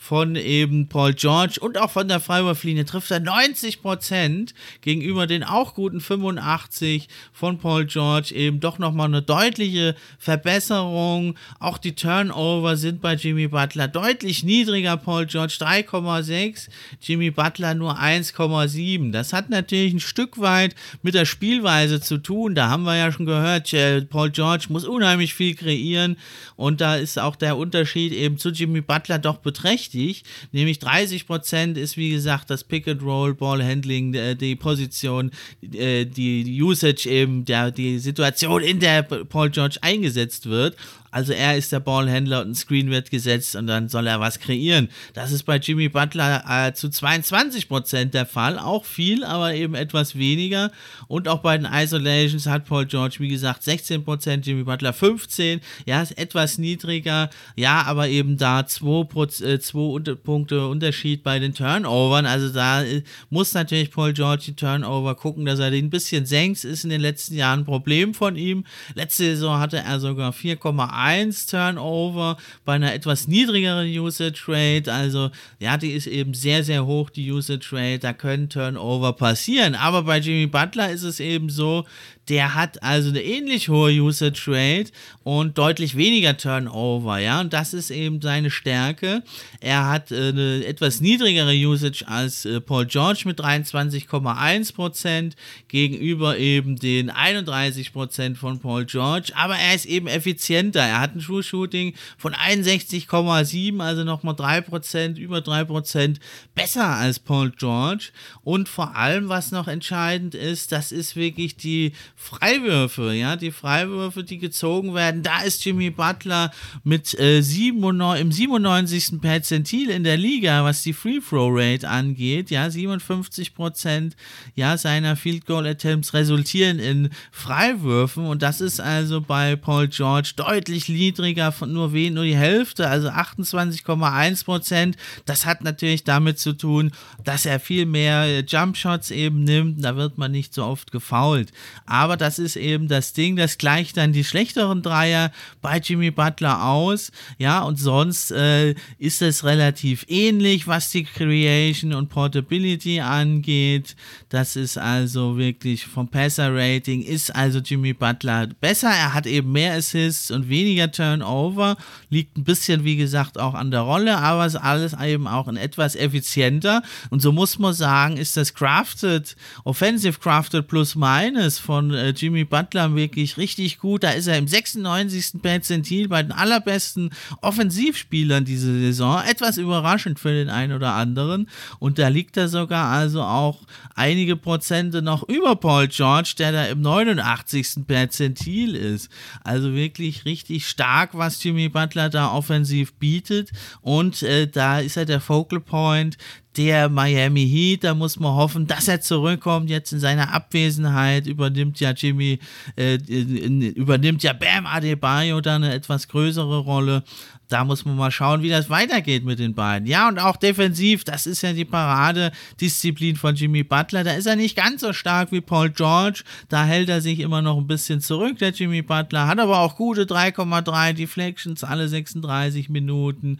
[0.00, 5.74] von eben Paul George und auch von der Freiwurflinie trifft er 90% gegenüber den auch
[5.74, 11.34] guten 85 von Paul George eben doch nochmal eine deutliche Verbesserung.
[11.58, 14.96] Auch die Turnover sind bei Jimmy Butler deutlich niedriger.
[14.96, 16.68] Paul George 3,6,
[17.02, 19.10] Jimmy Butler nur 1,7.
[19.10, 22.54] Das hat natürlich ein Stück weit mit der Spielweise zu tun.
[22.54, 23.74] Da haben wir ja schon gehört,
[24.10, 26.16] Paul George muss unheimlich viel kreieren
[26.54, 31.76] und da ist auch der Unterschied eben zu Jimmy Butler doch beträchtlich wichtig, nämlich 30%
[31.76, 35.30] ist wie gesagt das Pick and Roll, Ball Handling, äh, die Position,
[35.62, 40.76] äh, die Usage eben, die Situation, in der Paul George eingesetzt wird.
[41.10, 44.38] Also er ist der Ballhändler und ein Screen wird gesetzt und dann soll er was
[44.38, 44.88] kreieren.
[45.14, 48.58] Das ist bei Jimmy Butler äh, zu 22% der Fall.
[48.58, 50.70] Auch viel, aber eben etwas weniger.
[51.06, 55.60] Und auch bei den Isolations hat Paul George, wie gesagt, 16%, Jimmy Butler 15%.
[55.86, 57.30] Ja, ist etwas niedriger.
[57.56, 59.06] Ja, aber eben da 2,
[59.44, 62.26] äh, Punkte Unterschied bei den Turnovern.
[62.26, 66.26] Also da äh, muss natürlich Paul George die Turnover gucken, dass er den ein bisschen
[66.26, 66.64] senkt.
[66.64, 68.64] Ist in den letzten Jahren ein Problem von ihm.
[68.94, 74.92] Letzte Saison hatte er sogar 4,8 1 Turnover bei einer etwas niedrigeren Usage Rate.
[74.92, 78.00] Also ja, die ist eben sehr, sehr hoch, die Usage Rate.
[78.00, 79.74] Da können Turnover passieren.
[79.74, 81.84] Aber bei Jimmy Butler ist es eben so,
[82.28, 84.92] der hat also eine ähnlich hohe Usage Rate
[85.24, 89.22] und deutlich weniger Turnover, ja, und das ist eben seine Stärke.
[89.60, 95.32] Er hat äh, eine etwas niedrigere Usage als äh, Paul George mit 23,1%
[95.68, 100.80] gegenüber eben den 31% von Paul George, aber er ist eben effizienter.
[100.80, 106.16] Er hat ein True Shooting von 61,7%, also nochmal 3%, über 3%
[106.54, 108.10] besser als Paul George
[108.42, 114.24] und vor allem, was noch entscheidend ist, das ist wirklich die Freiwürfe, ja, die Freiwürfe,
[114.24, 116.50] die gezogen werden, da ist Jimmy Butler
[116.82, 119.20] mit äh, 97, im 97.
[119.22, 124.16] Perzentil in der Liga, was die Free Throw Rate angeht, ja, 57 Prozent,
[124.56, 130.32] ja, seiner Field Goal Attempts resultieren in Freiwürfen und das ist also bei Paul George
[130.34, 134.96] deutlich niedriger, von nur wen, nur die Hälfte, also 28,1 Prozent.
[135.24, 136.90] Das hat natürlich damit zu tun,
[137.24, 140.90] dass er viel mehr äh, Jump Shots eben nimmt, da wird man nicht so oft
[140.90, 141.52] gefoult.
[141.86, 145.30] Aber aber das ist eben das Ding, das gleicht dann die schlechteren Dreier
[145.60, 147.12] bei Jimmy Butler aus.
[147.36, 153.94] Ja, und sonst äh, ist es relativ ähnlich, was die Creation und Portability angeht.
[154.30, 158.88] Das ist also wirklich vom Passer-Rating ist also Jimmy Butler besser.
[158.88, 161.76] Er hat eben mehr Assists und weniger Turnover.
[162.08, 165.58] Liegt ein bisschen, wie gesagt, auch an der Rolle, aber ist alles eben auch in
[165.58, 166.80] etwas effizienter.
[167.10, 172.44] Und so muss man sagen, ist das Crafted, Offensive Crafted plus minus von äh, Jimmy
[172.44, 174.02] Butler wirklich richtig gut.
[174.02, 175.42] Da ist er im 96.
[175.42, 177.10] Perzentil bei den allerbesten
[177.42, 179.22] Offensivspielern diese Saison.
[179.28, 181.48] Etwas überraschend für den einen oder anderen.
[181.78, 183.60] Und da liegt er sogar also auch
[183.94, 187.86] einige Prozente noch über Paul George, der da im 89.
[187.86, 189.10] Perzentil ist.
[189.44, 193.50] Also wirklich richtig stark, was Jimmy Butler da offensiv bietet.
[193.80, 196.16] Und äh, da ist er der Focal Point
[196.58, 197.84] der Miami Heat.
[197.84, 199.70] Da muss man hoffen, dass er zurückkommt.
[199.70, 202.40] Jetzt in seiner Abwesenheit übernimmt ja Jimmy,
[202.76, 207.04] äh, übernimmt ja Bam Adebayo da eine etwas größere Rolle.
[207.48, 209.88] da muss man mal schauen, wie das weitergeht mit den beiden.
[209.88, 214.04] Ja, und auch defensiv, das ist ja die Paradedisziplin von Jimmy Butler.
[214.04, 216.24] Da ist er nicht ganz so stark wie Paul George.
[216.50, 219.26] Da hält er sich immer noch ein bisschen zurück, der Jimmy Butler.
[219.26, 223.38] Hat aber auch gute 3,3 Deflections alle 36 Minuten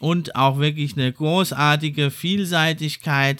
[0.00, 2.59] und auch wirklich eine großartige Vielseitigkeit.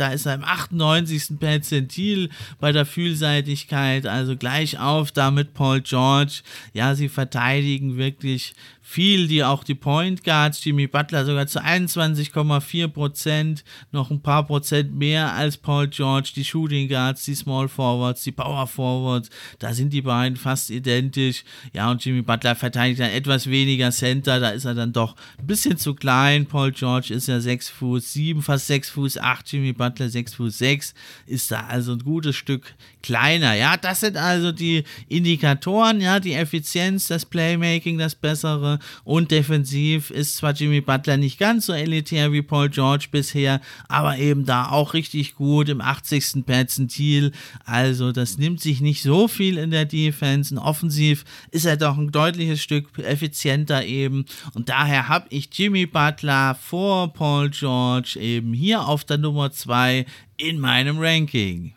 [0.01, 1.39] Da ist er im 98.
[1.39, 6.41] Perzentil bei der Vielseitigkeit, also gleich auf da mit Paul George.
[6.73, 8.55] Ja, sie verteidigen wirklich
[8.91, 13.62] viel, die auch die Point Guards, Jimmy Butler sogar zu 21,4 Prozent,
[13.93, 18.32] noch ein paar Prozent mehr als Paul George, die Shooting Guards, die Small Forwards, die
[18.32, 19.30] Power Forwards,
[19.61, 21.45] da sind die beiden fast identisch.
[21.72, 25.47] Ja, und Jimmy Butler verteidigt dann etwas weniger Center, da ist er dann doch ein
[25.47, 26.47] bisschen zu klein.
[26.47, 30.59] Paul George ist ja 6 Fuß 7, fast 6 Fuß 8, Jimmy Butler 6 Fuß
[30.59, 30.95] 6,
[31.26, 33.55] ist da also ein gutes Stück kleiner.
[33.55, 40.11] Ja, das sind also die Indikatoren, ja, die Effizienz, das Playmaking, das Bessere und defensiv
[40.11, 44.68] ist zwar Jimmy Butler nicht ganz so elitär wie Paul George bisher, aber eben da
[44.68, 46.45] auch richtig gut im 80.
[46.47, 47.33] Perzentil.
[47.64, 50.55] Also das nimmt sich nicht so viel in der Defense.
[50.55, 54.24] Und offensiv ist er doch ein deutliches Stück effizienter eben.
[54.55, 60.07] Und daher habe ich Jimmy Butler vor Paul George eben hier auf der Nummer 2
[60.37, 61.74] in meinem Ranking.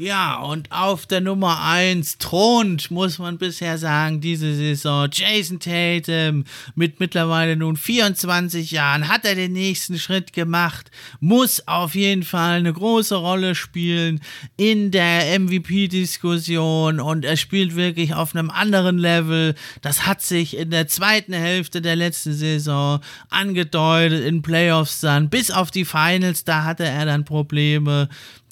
[0.00, 5.10] Ja, und auf der Nummer 1 thront, muss man bisher sagen, diese Saison.
[5.12, 6.44] Jason Tatum
[6.74, 9.08] mit mittlerweile nun 24 Jahren.
[9.08, 10.90] Hat er den nächsten Schritt gemacht,
[11.20, 14.22] muss auf jeden Fall eine große Rolle spielen
[14.56, 19.54] in der MVP-Diskussion und er spielt wirklich auf einem anderen Level.
[19.82, 25.50] Das hat sich in der zweiten Hälfte der letzten Saison angedeutet, in Playoffs dann, bis
[25.50, 28.08] auf die Finals, da hatte er dann Probleme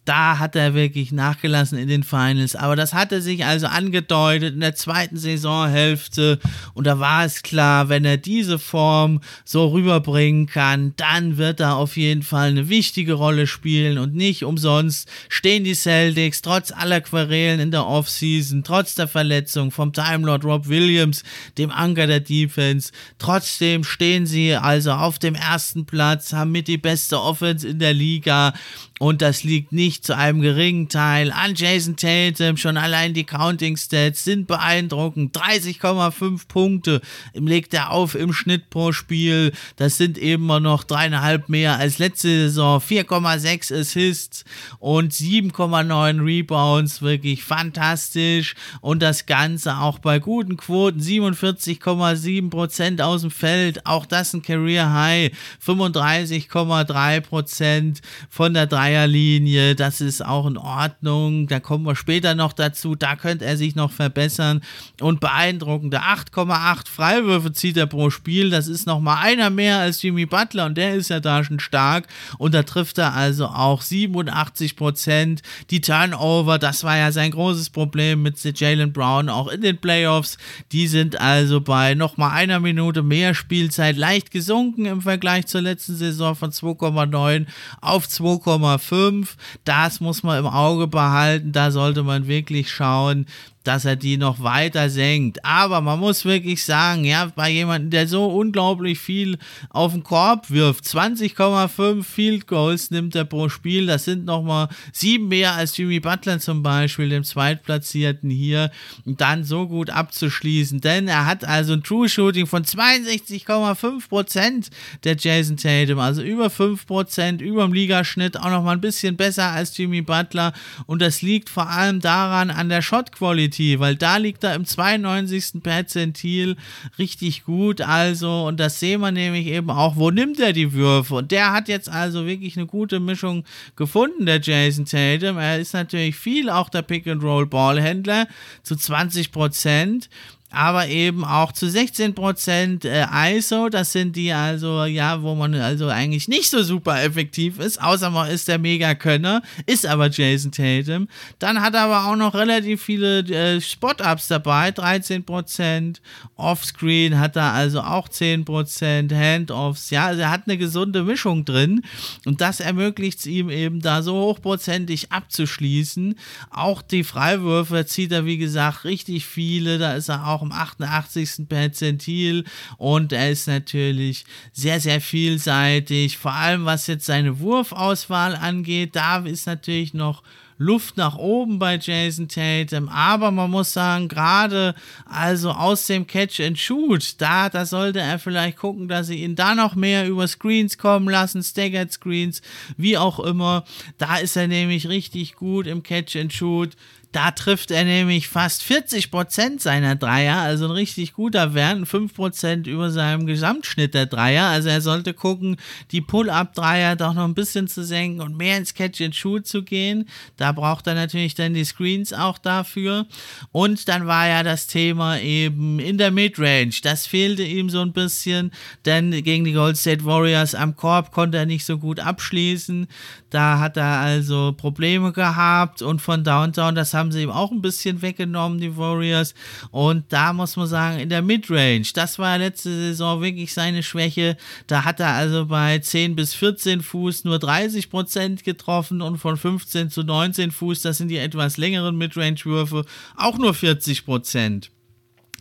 [0.09, 2.57] da hat er wirklich nachgelassen in den Finals.
[2.57, 6.39] Aber das hatte sich also angedeutet in der zweiten Saisonhälfte.
[6.73, 11.77] Und da war es klar, wenn er diese Form so rüberbringen kann, dann wird er
[11.77, 13.99] auf jeden Fall eine wichtige Rolle spielen.
[13.99, 19.71] Und nicht umsonst stehen die Celtics trotz aller Querelen in der Offseason, trotz der Verletzung
[19.71, 21.23] vom Time Lord Rob Williams,
[21.59, 22.93] dem Anker der Defense.
[23.19, 27.93] Trotzdem stehen sie also auf dem ersten Platz, haben mit die beste Offense in der
[27.93, 28.55] Liga.
[28.99, 32.57] Und das liegt nicht zu einem geringen Teil an Jason Tatum.
[32.57, 35.37] Schon allein die Counting Stats sind beeindruckend.
[35.37, 37.01] 30,5 Punkte
[37.33, 39.53] legt er auf im Schnitt pro Spiel.
[39.77, 42.81] Das sind eben noch dreieinhalb mehr als letzte Saison.
[42.81, 44.45] 4,6 Assists
[44.81, 47.01] und 7,9 Rebounds.
[47.01, 48.57] Wirklich fantastisch.
[48.81, 51.01] Und das Ganze auch bei guten Quoten.
[51.01, 53.87] 47,7 Prozent aus dem Feld.
[53.87, 55.31] Auch das ein Career High.
[55.65, 61.47] 35,3 Prozent von der 3 Dreierlinie, das ist auch in Ordnung.
[61.47, 62.95] Da kommen wir später noch dazu.
[62.95, 64.63] Da könnte er sich noch verbessern.
[65.03, 68.49] Und beeindruckende 8,8 Freiwürfe zieht er pro Spiel.
[68.49, 72.07] Das ist nochmal einer mehr als Jimmy Butler und der ist ja da schon stark.
[72.39, 75.43] Und da trifft er also auch 87 Prozent.
[75.69, 80.39] Die Turnover, das war ja sein großes Problem mit Jalen Brown auch in den Playoffs.
[80.73, 85.95] Die sind also bei nochmal einer Minute mehr Spielzeit leicht gesunken im Vergleich zur letzten
[85.95, 87.45] Saison von 2,9
[87.83, 88.78] auf 2,5.
[88.79, 89.37] 5.
[89.65, 91.53] Das muss man im Auge behalten.
[91.53, 93.27] Da sollte man wirklich schauen,
[93.65, 95.45] dass er die noch weiter senkt.
[95.45, 99.39] Aber man muss wirklich sagen, ja, bei jemandem, der so unglaublich viel
[99.71, 105.29] auf den Korb wirft, 20,5 Field Goals nimmt er pro Spiel, das sind nochmal sieben
[105.29, 108.71] mehr als Jimmy Butler zum Beispiel, dem Zweitplatzierten hier,
[109.05, 114.71] und dann so gut abzuschließen, denn er hat also ein True Shooting von 62,5%
[115.05, 119.77] der Jason Tatum, also über 5%, über dem Ligaschnitt, auch nochmal ein bisschen besser als
[119.77, 120.53] Jimmy Butler.
[120.87, 123.13] Und das liegt vor allem daran an der Shot
[123.49, 125.63] Perzentil, weil da liegt er im 92.
[125.63, 126.57] Perzentil
[126.99, 127.81] richtig gut.
[127.81, 131.17] Also, und das sehen wir nämlich eben auch, wo nimmt er die Würfe?
[131.17, 133.45] Und der hat jetzt also wirklich eine gute Mischung
[133.77, 135.39] gefunden, der Jason Tatum.
[135.39, 138.29] Er ist natürlich viel auch der Pick-and-Roll-Ballhändler
[138.63, 140.09] zu 20 Prozent
[140.51, 143.69] aber eben auch zu 16% äh, ISO.
[143.69, 148.11] Das sind die also, ja, wo man also eigentlich nicht so super effektiv ist, außer
[148.11, 151.09] man ist der Mega-Könner, ist aber Jason Tatum.
[151.39, 155.97] Dann hat er aber auch noch relativ viele äh, Spot-Ups dabei, 13%.
[156.37, 161.83] Offscreen hat er also auch 10%, Handoffs, ja, also er hat eine gesunde Mischung drin
[162.25, 166.15] und das ermöglicht es ihm eben da so hochprozentig abzuschließen.
[166.51, 170.53] Auch die Freiwürfe zieht er, wie gesagt, richtig viele, da ist er auch auch im
[170.53, 171.49] 88.
[171.49, 172.45] Perzentil
[172.77, 176.19] und er ist natürlich sehr, sehr vielseitig.
[176.19, 180.23] Vor allem was jetzt seine Wurfauswahl angeht, da ist natürlich noch
[180.61, 184.75] Luft nach oben bei Jason Tatum, aber man muss sagen, gerade
[185.05, 189.37] also aus dem Catch and Shoot, da, da sollte er vielleicht gucken, dass sie ihn
[189.37, 192.43] da noch mehr über Screens kommen lassen, Staggered Screens,
[192.77, 193.65] wie auch immer.
[193.99, 196.71] Da ist er nämlich richtig gut im Catch and Shoot.
[197.13, 202.91] Da trifft er nämlich fast 40% seiner Dreier, also ein richtig guter Wert, 5% über
[202.91, 204.45] seinem Gesamtschnitt der Dreier.
[204.47, 205.57] Also er sollte gucken,
[205.91, 210.07] die Pull-Up-Dreier doch noch ein bisschen zu senken und mehr ins Catch-and-Shoot zu gehen.
[210.37, 213.07] Da braucht er natürlich dann die Screens auch dafür.
[213.53, 216.75] Und dann war ja das Thema eben in der Midrange.
[216.83, 218.53] Das fehlte ihm so ein bisschen,
[218.85, 222.87] denn gegen die Gold State Warriors am Korb konnte er nicht so gut abschließen.
[223.31, 227.63] Da hat er also Probleme gehabt und von Downtown, das haben sie ihm auch ein
[227.63, 229.35] bisschen weggenommen, die Warriors.
[229.71, 234.37] Und da muss man sagen, in der Midrange, das war letzte Saison wirklich seine Schwäche.
[234.67, 239.37] Da hat er also bei 10 bis 14 Fuß nur 30 Prozent getroffen und von
[239.37, 242.85] 15 zu 19 Fuß, das sind die etwas längeren Midrange-Würfe,
[243.17, 244.71] auch nur 40 Prozent.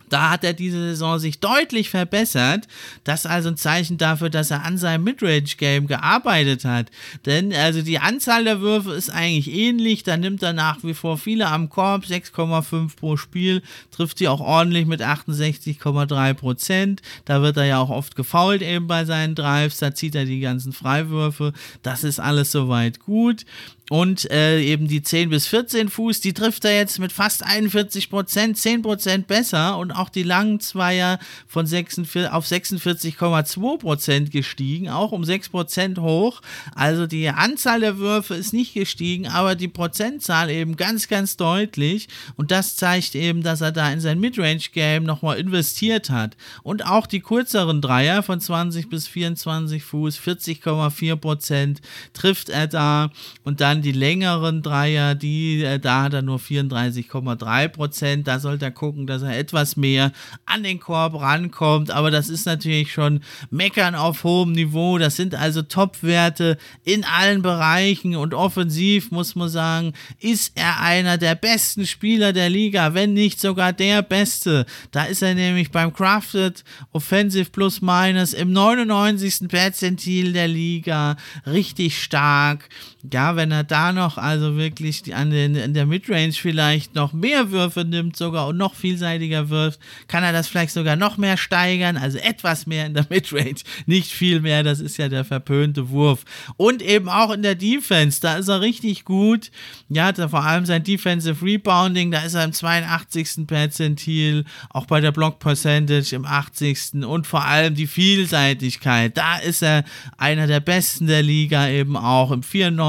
[0.08, 2.66] Da hat er diese Saison sich deutlich verbessert.
[3.04, 6.90] Das ist also ein Zeichen dafür, dass er an seinem Midrange-Game gearbeitet hat.
[7.26, 10.02] Denn also die Anzahl der Würfe ist eigentlich ähnlich.
[10.02, 14.40] Da nimmt er nach wie vor viele am Korb, 6,5 pro Spiel, trifft sie auch
[14.40, 17.02] ordentlich mit 68,3 Prozent.
[17.24, 19.78] Da wird er ja auch oft gefault eben bei seinen Drives.
[19.78, 21.52] Da zieht er die ganzen Freiwürfe.
[21.82, 23.44] Das ist alles soweit gut.
[23.90, 28.10] Und äh, eben die 10 bis 14 Fuß, die trifft er jetzt mit fast 41
[28.10, 29.78] Prozent, 10 Prozent besser.
[29.78, 35.98] Und auch die langen Zweier von 46, auf 46,2 Prozent gestiegen, auch um 6 Prozent
[35.98, 36.42] hoch.
[36.74, 42.08] Also die Anzahl der Würfe ist nicht gestiegen, aber die Prozentzahl eben ganz, ganz deutlich.
[42.36, 46.36] Und das zeigt eben, dass er da in sein Midrange-Game nochmal investiert hat.
[46.62, 51.80] Und auch die kürzeren Dreier von 20 bis 24 Fuß, 40,4 Prozent
[52.12, 53.10] trifft er da.
[53.44, 58.26] Und dann dann die längeren Dreier, die, äh, da hat er nur 34,3 Prozent.
[58.26, 60.12] Da sollte er gucken, dass er etwas mehr
[60.46, 61.90] an den Korb rankommt.
[61.90, 63.20] Aber das ist natürlich schon
[63.50, 64.98] Meckern auf hohem Niveau.
[64.98, 68.16] Das sind also Top-Werte in allen Bereichen.
[68.16, 73.40] Und offensiv muss man sagen, ist er einer der besten Spieler der Liga, wenn nicht
[73.40, 74.66] sogar der beste.
[74.90, 79.48] Da ist er nämlich beim Crafted Offensive Plus Minus im 99.
[79.48, 81.16] Perzentil der Liga
[81.46, 82.68] richtig stark.
[83.12, 87.52] Ja, wenn er da noch also wirklich an den, in der Midrange vielleicht noch mehr
[87.52, 89.78] Würfe nimmt sogar und noch vielseitiger wirft,
[90.08, 93.54] kann er das vielleicht sogar noch mehr steigern, also etwas mehr in der Midrange,
[93.86, 96.24] nicht viel mehr, das ist ja der verpönte Wurf.
[96.56, 99.52] Und eben auch in der Defense, da ist er richtig gut.
[99.88, 103.46] Ja, vor allem sein Defensive Rebounding, da ist er im 82.
[103.46, 107.04] Perzentil, auch bei der Block Percentage im 80.
[107.06, 109.84] und vor allem die Vielseitigkeit, da ist er
[110.16, 112.87] einer der besten der Liga eben auch im 94.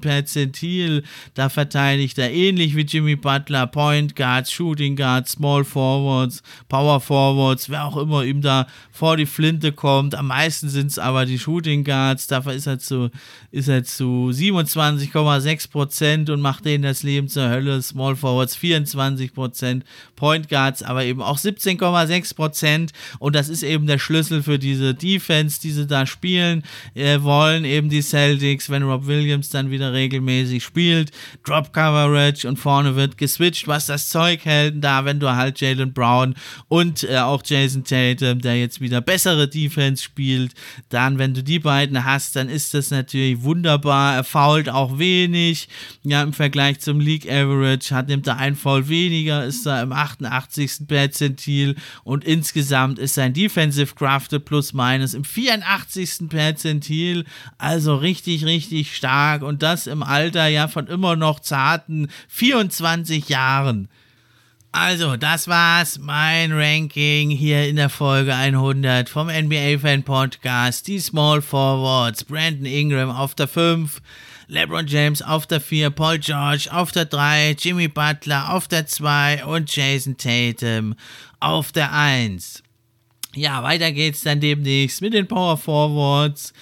[0.00, 1.04] Perzentil Perzentil.
[1.34, 7.70] Da verteidigt er ähnlich wie Jimmy Butler Point Guards, Shooting Guards, Small Forwards, Power Forwards,
[7.70, 10.14] wer auch immer ihm da vor die Flinte kommt.
[10.14, 12.26] Am meisten sind es aber die Shooting Guards.
[12.26, 13.10] Dafür ist er zu,
[13.50, 17.80] ist er zu 27,6 Prozent und macht denen das Leben zur Hölle.
[17.82, 19.84] Small Forwards 24 Prozent,
[20.16, 22.92] Point Guards aber eben auch 17,6 Prozent.
[23.18, 26.62] Und das ist eben der Schlüssel für diese Defense, die sie da spielen
[26.94, 27.64] äh, wollen.
[27.64, 31.12] Eben die Celtics, wenn Rob Williams dann wieder regelmäßig spielt.
[31.44, 34.84] Drop Coverage und vorne wird geswitcht, was das Zeug hält.
[34.84, 36.34] Da, wenn du halt Jalen Brown
[36.68, 40.54] und äh, auch Jason Tatum, der jetzt wieder wieder bessere Defense spielt,
[40.88, 44.14] dann, wenn du die beiden hast, dann ist das natürlich wunderbar.
[44.16, 45.68] Er fault auch wenig.
[46.02, 49.92] Ja, im Vergleich zum League Average hat, nimmt er ein Foul weniger, ist er im
[49.92, 50.88] 88.
[50.88, 56.28] Perzentil und insgesamt ist sein Defensive Crafted plus minus im 84.
[56.28, 57.24] Perzentil.
[57.58, 63.88] Also richtig, richtig stark und das im Alter ja von immer noch zarten 24 Jahren.
[64.72, 70.86] Also, das war's, mein Ranking hier in der Folge 100 vom NBA Fan Podcast.
[70.88, 74.02] Die Small Forwards, Brandon Ingram auf der 5,
[74.46, 79.46] LeBron James auf der 4, Paul George auf der 3, Jimmy Butler auf der 2
[79.46, 80.94] und Jason Tatum
[81.40, 82.62] auf der 1.
[83.34, 86.52] Ja, weiter geht's dann demnächst mit den Power Forwards.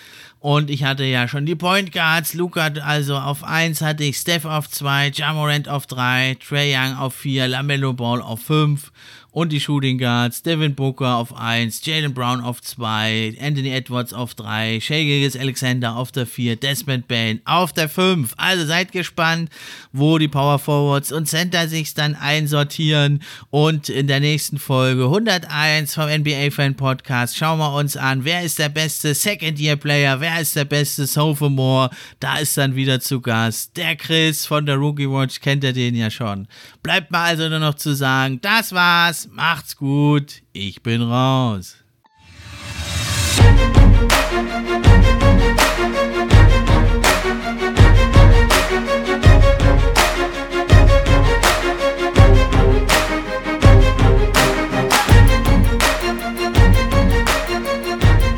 [0.47, 2.33] Und ich hatte ja schon die Point Guards.
[2.33, 7.17] Luca, also auf 1 hatte ich Steph auf 2, Jamorant auf 3, Trey Young auf
[7.17, 8.93] 4, Lamello Ball auf 5
[9.37, 14.35] und die Shooting Guards, Devin Booker auf 1, Jalen Brown auf 2, Anthony Edwards auf
[14.35, 18.33] 3, Shea Gilgis Alexander auf der 4, Desmond Bain auf der 5.
[18.39, 19.51] Also seid gespannt,
[19.93, 25.93] wo die Power Forwards und Center sich dann einsortieren und in der nächsten Folge 101
[25.93, 30.19] vom NBA Fan Podcast schauen wir uns an, wer ist der beste Second Year Player,
[30.19, 31.91] wer ist der beste Sophomore.
[32.21, 35.95] Da ist dann wieder zu Gast der Chris von der Rookie Watch, kennt ihr den
[35.95, 36.49] ja schon.
[36.83, 41.77] Bleibt mal also nur noch zu sagen, das war's, macht's gut, ich bin raus.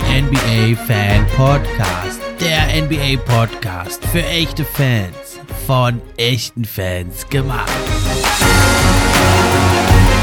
[0.08, 2.20] NBA Fan Podcast.
[2.40, 5.38] Der NBA Podcast für echte Fans.
[5.66, 7.68] Von echten Fans gemacht.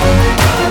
[0.06, 0.64] Thank you.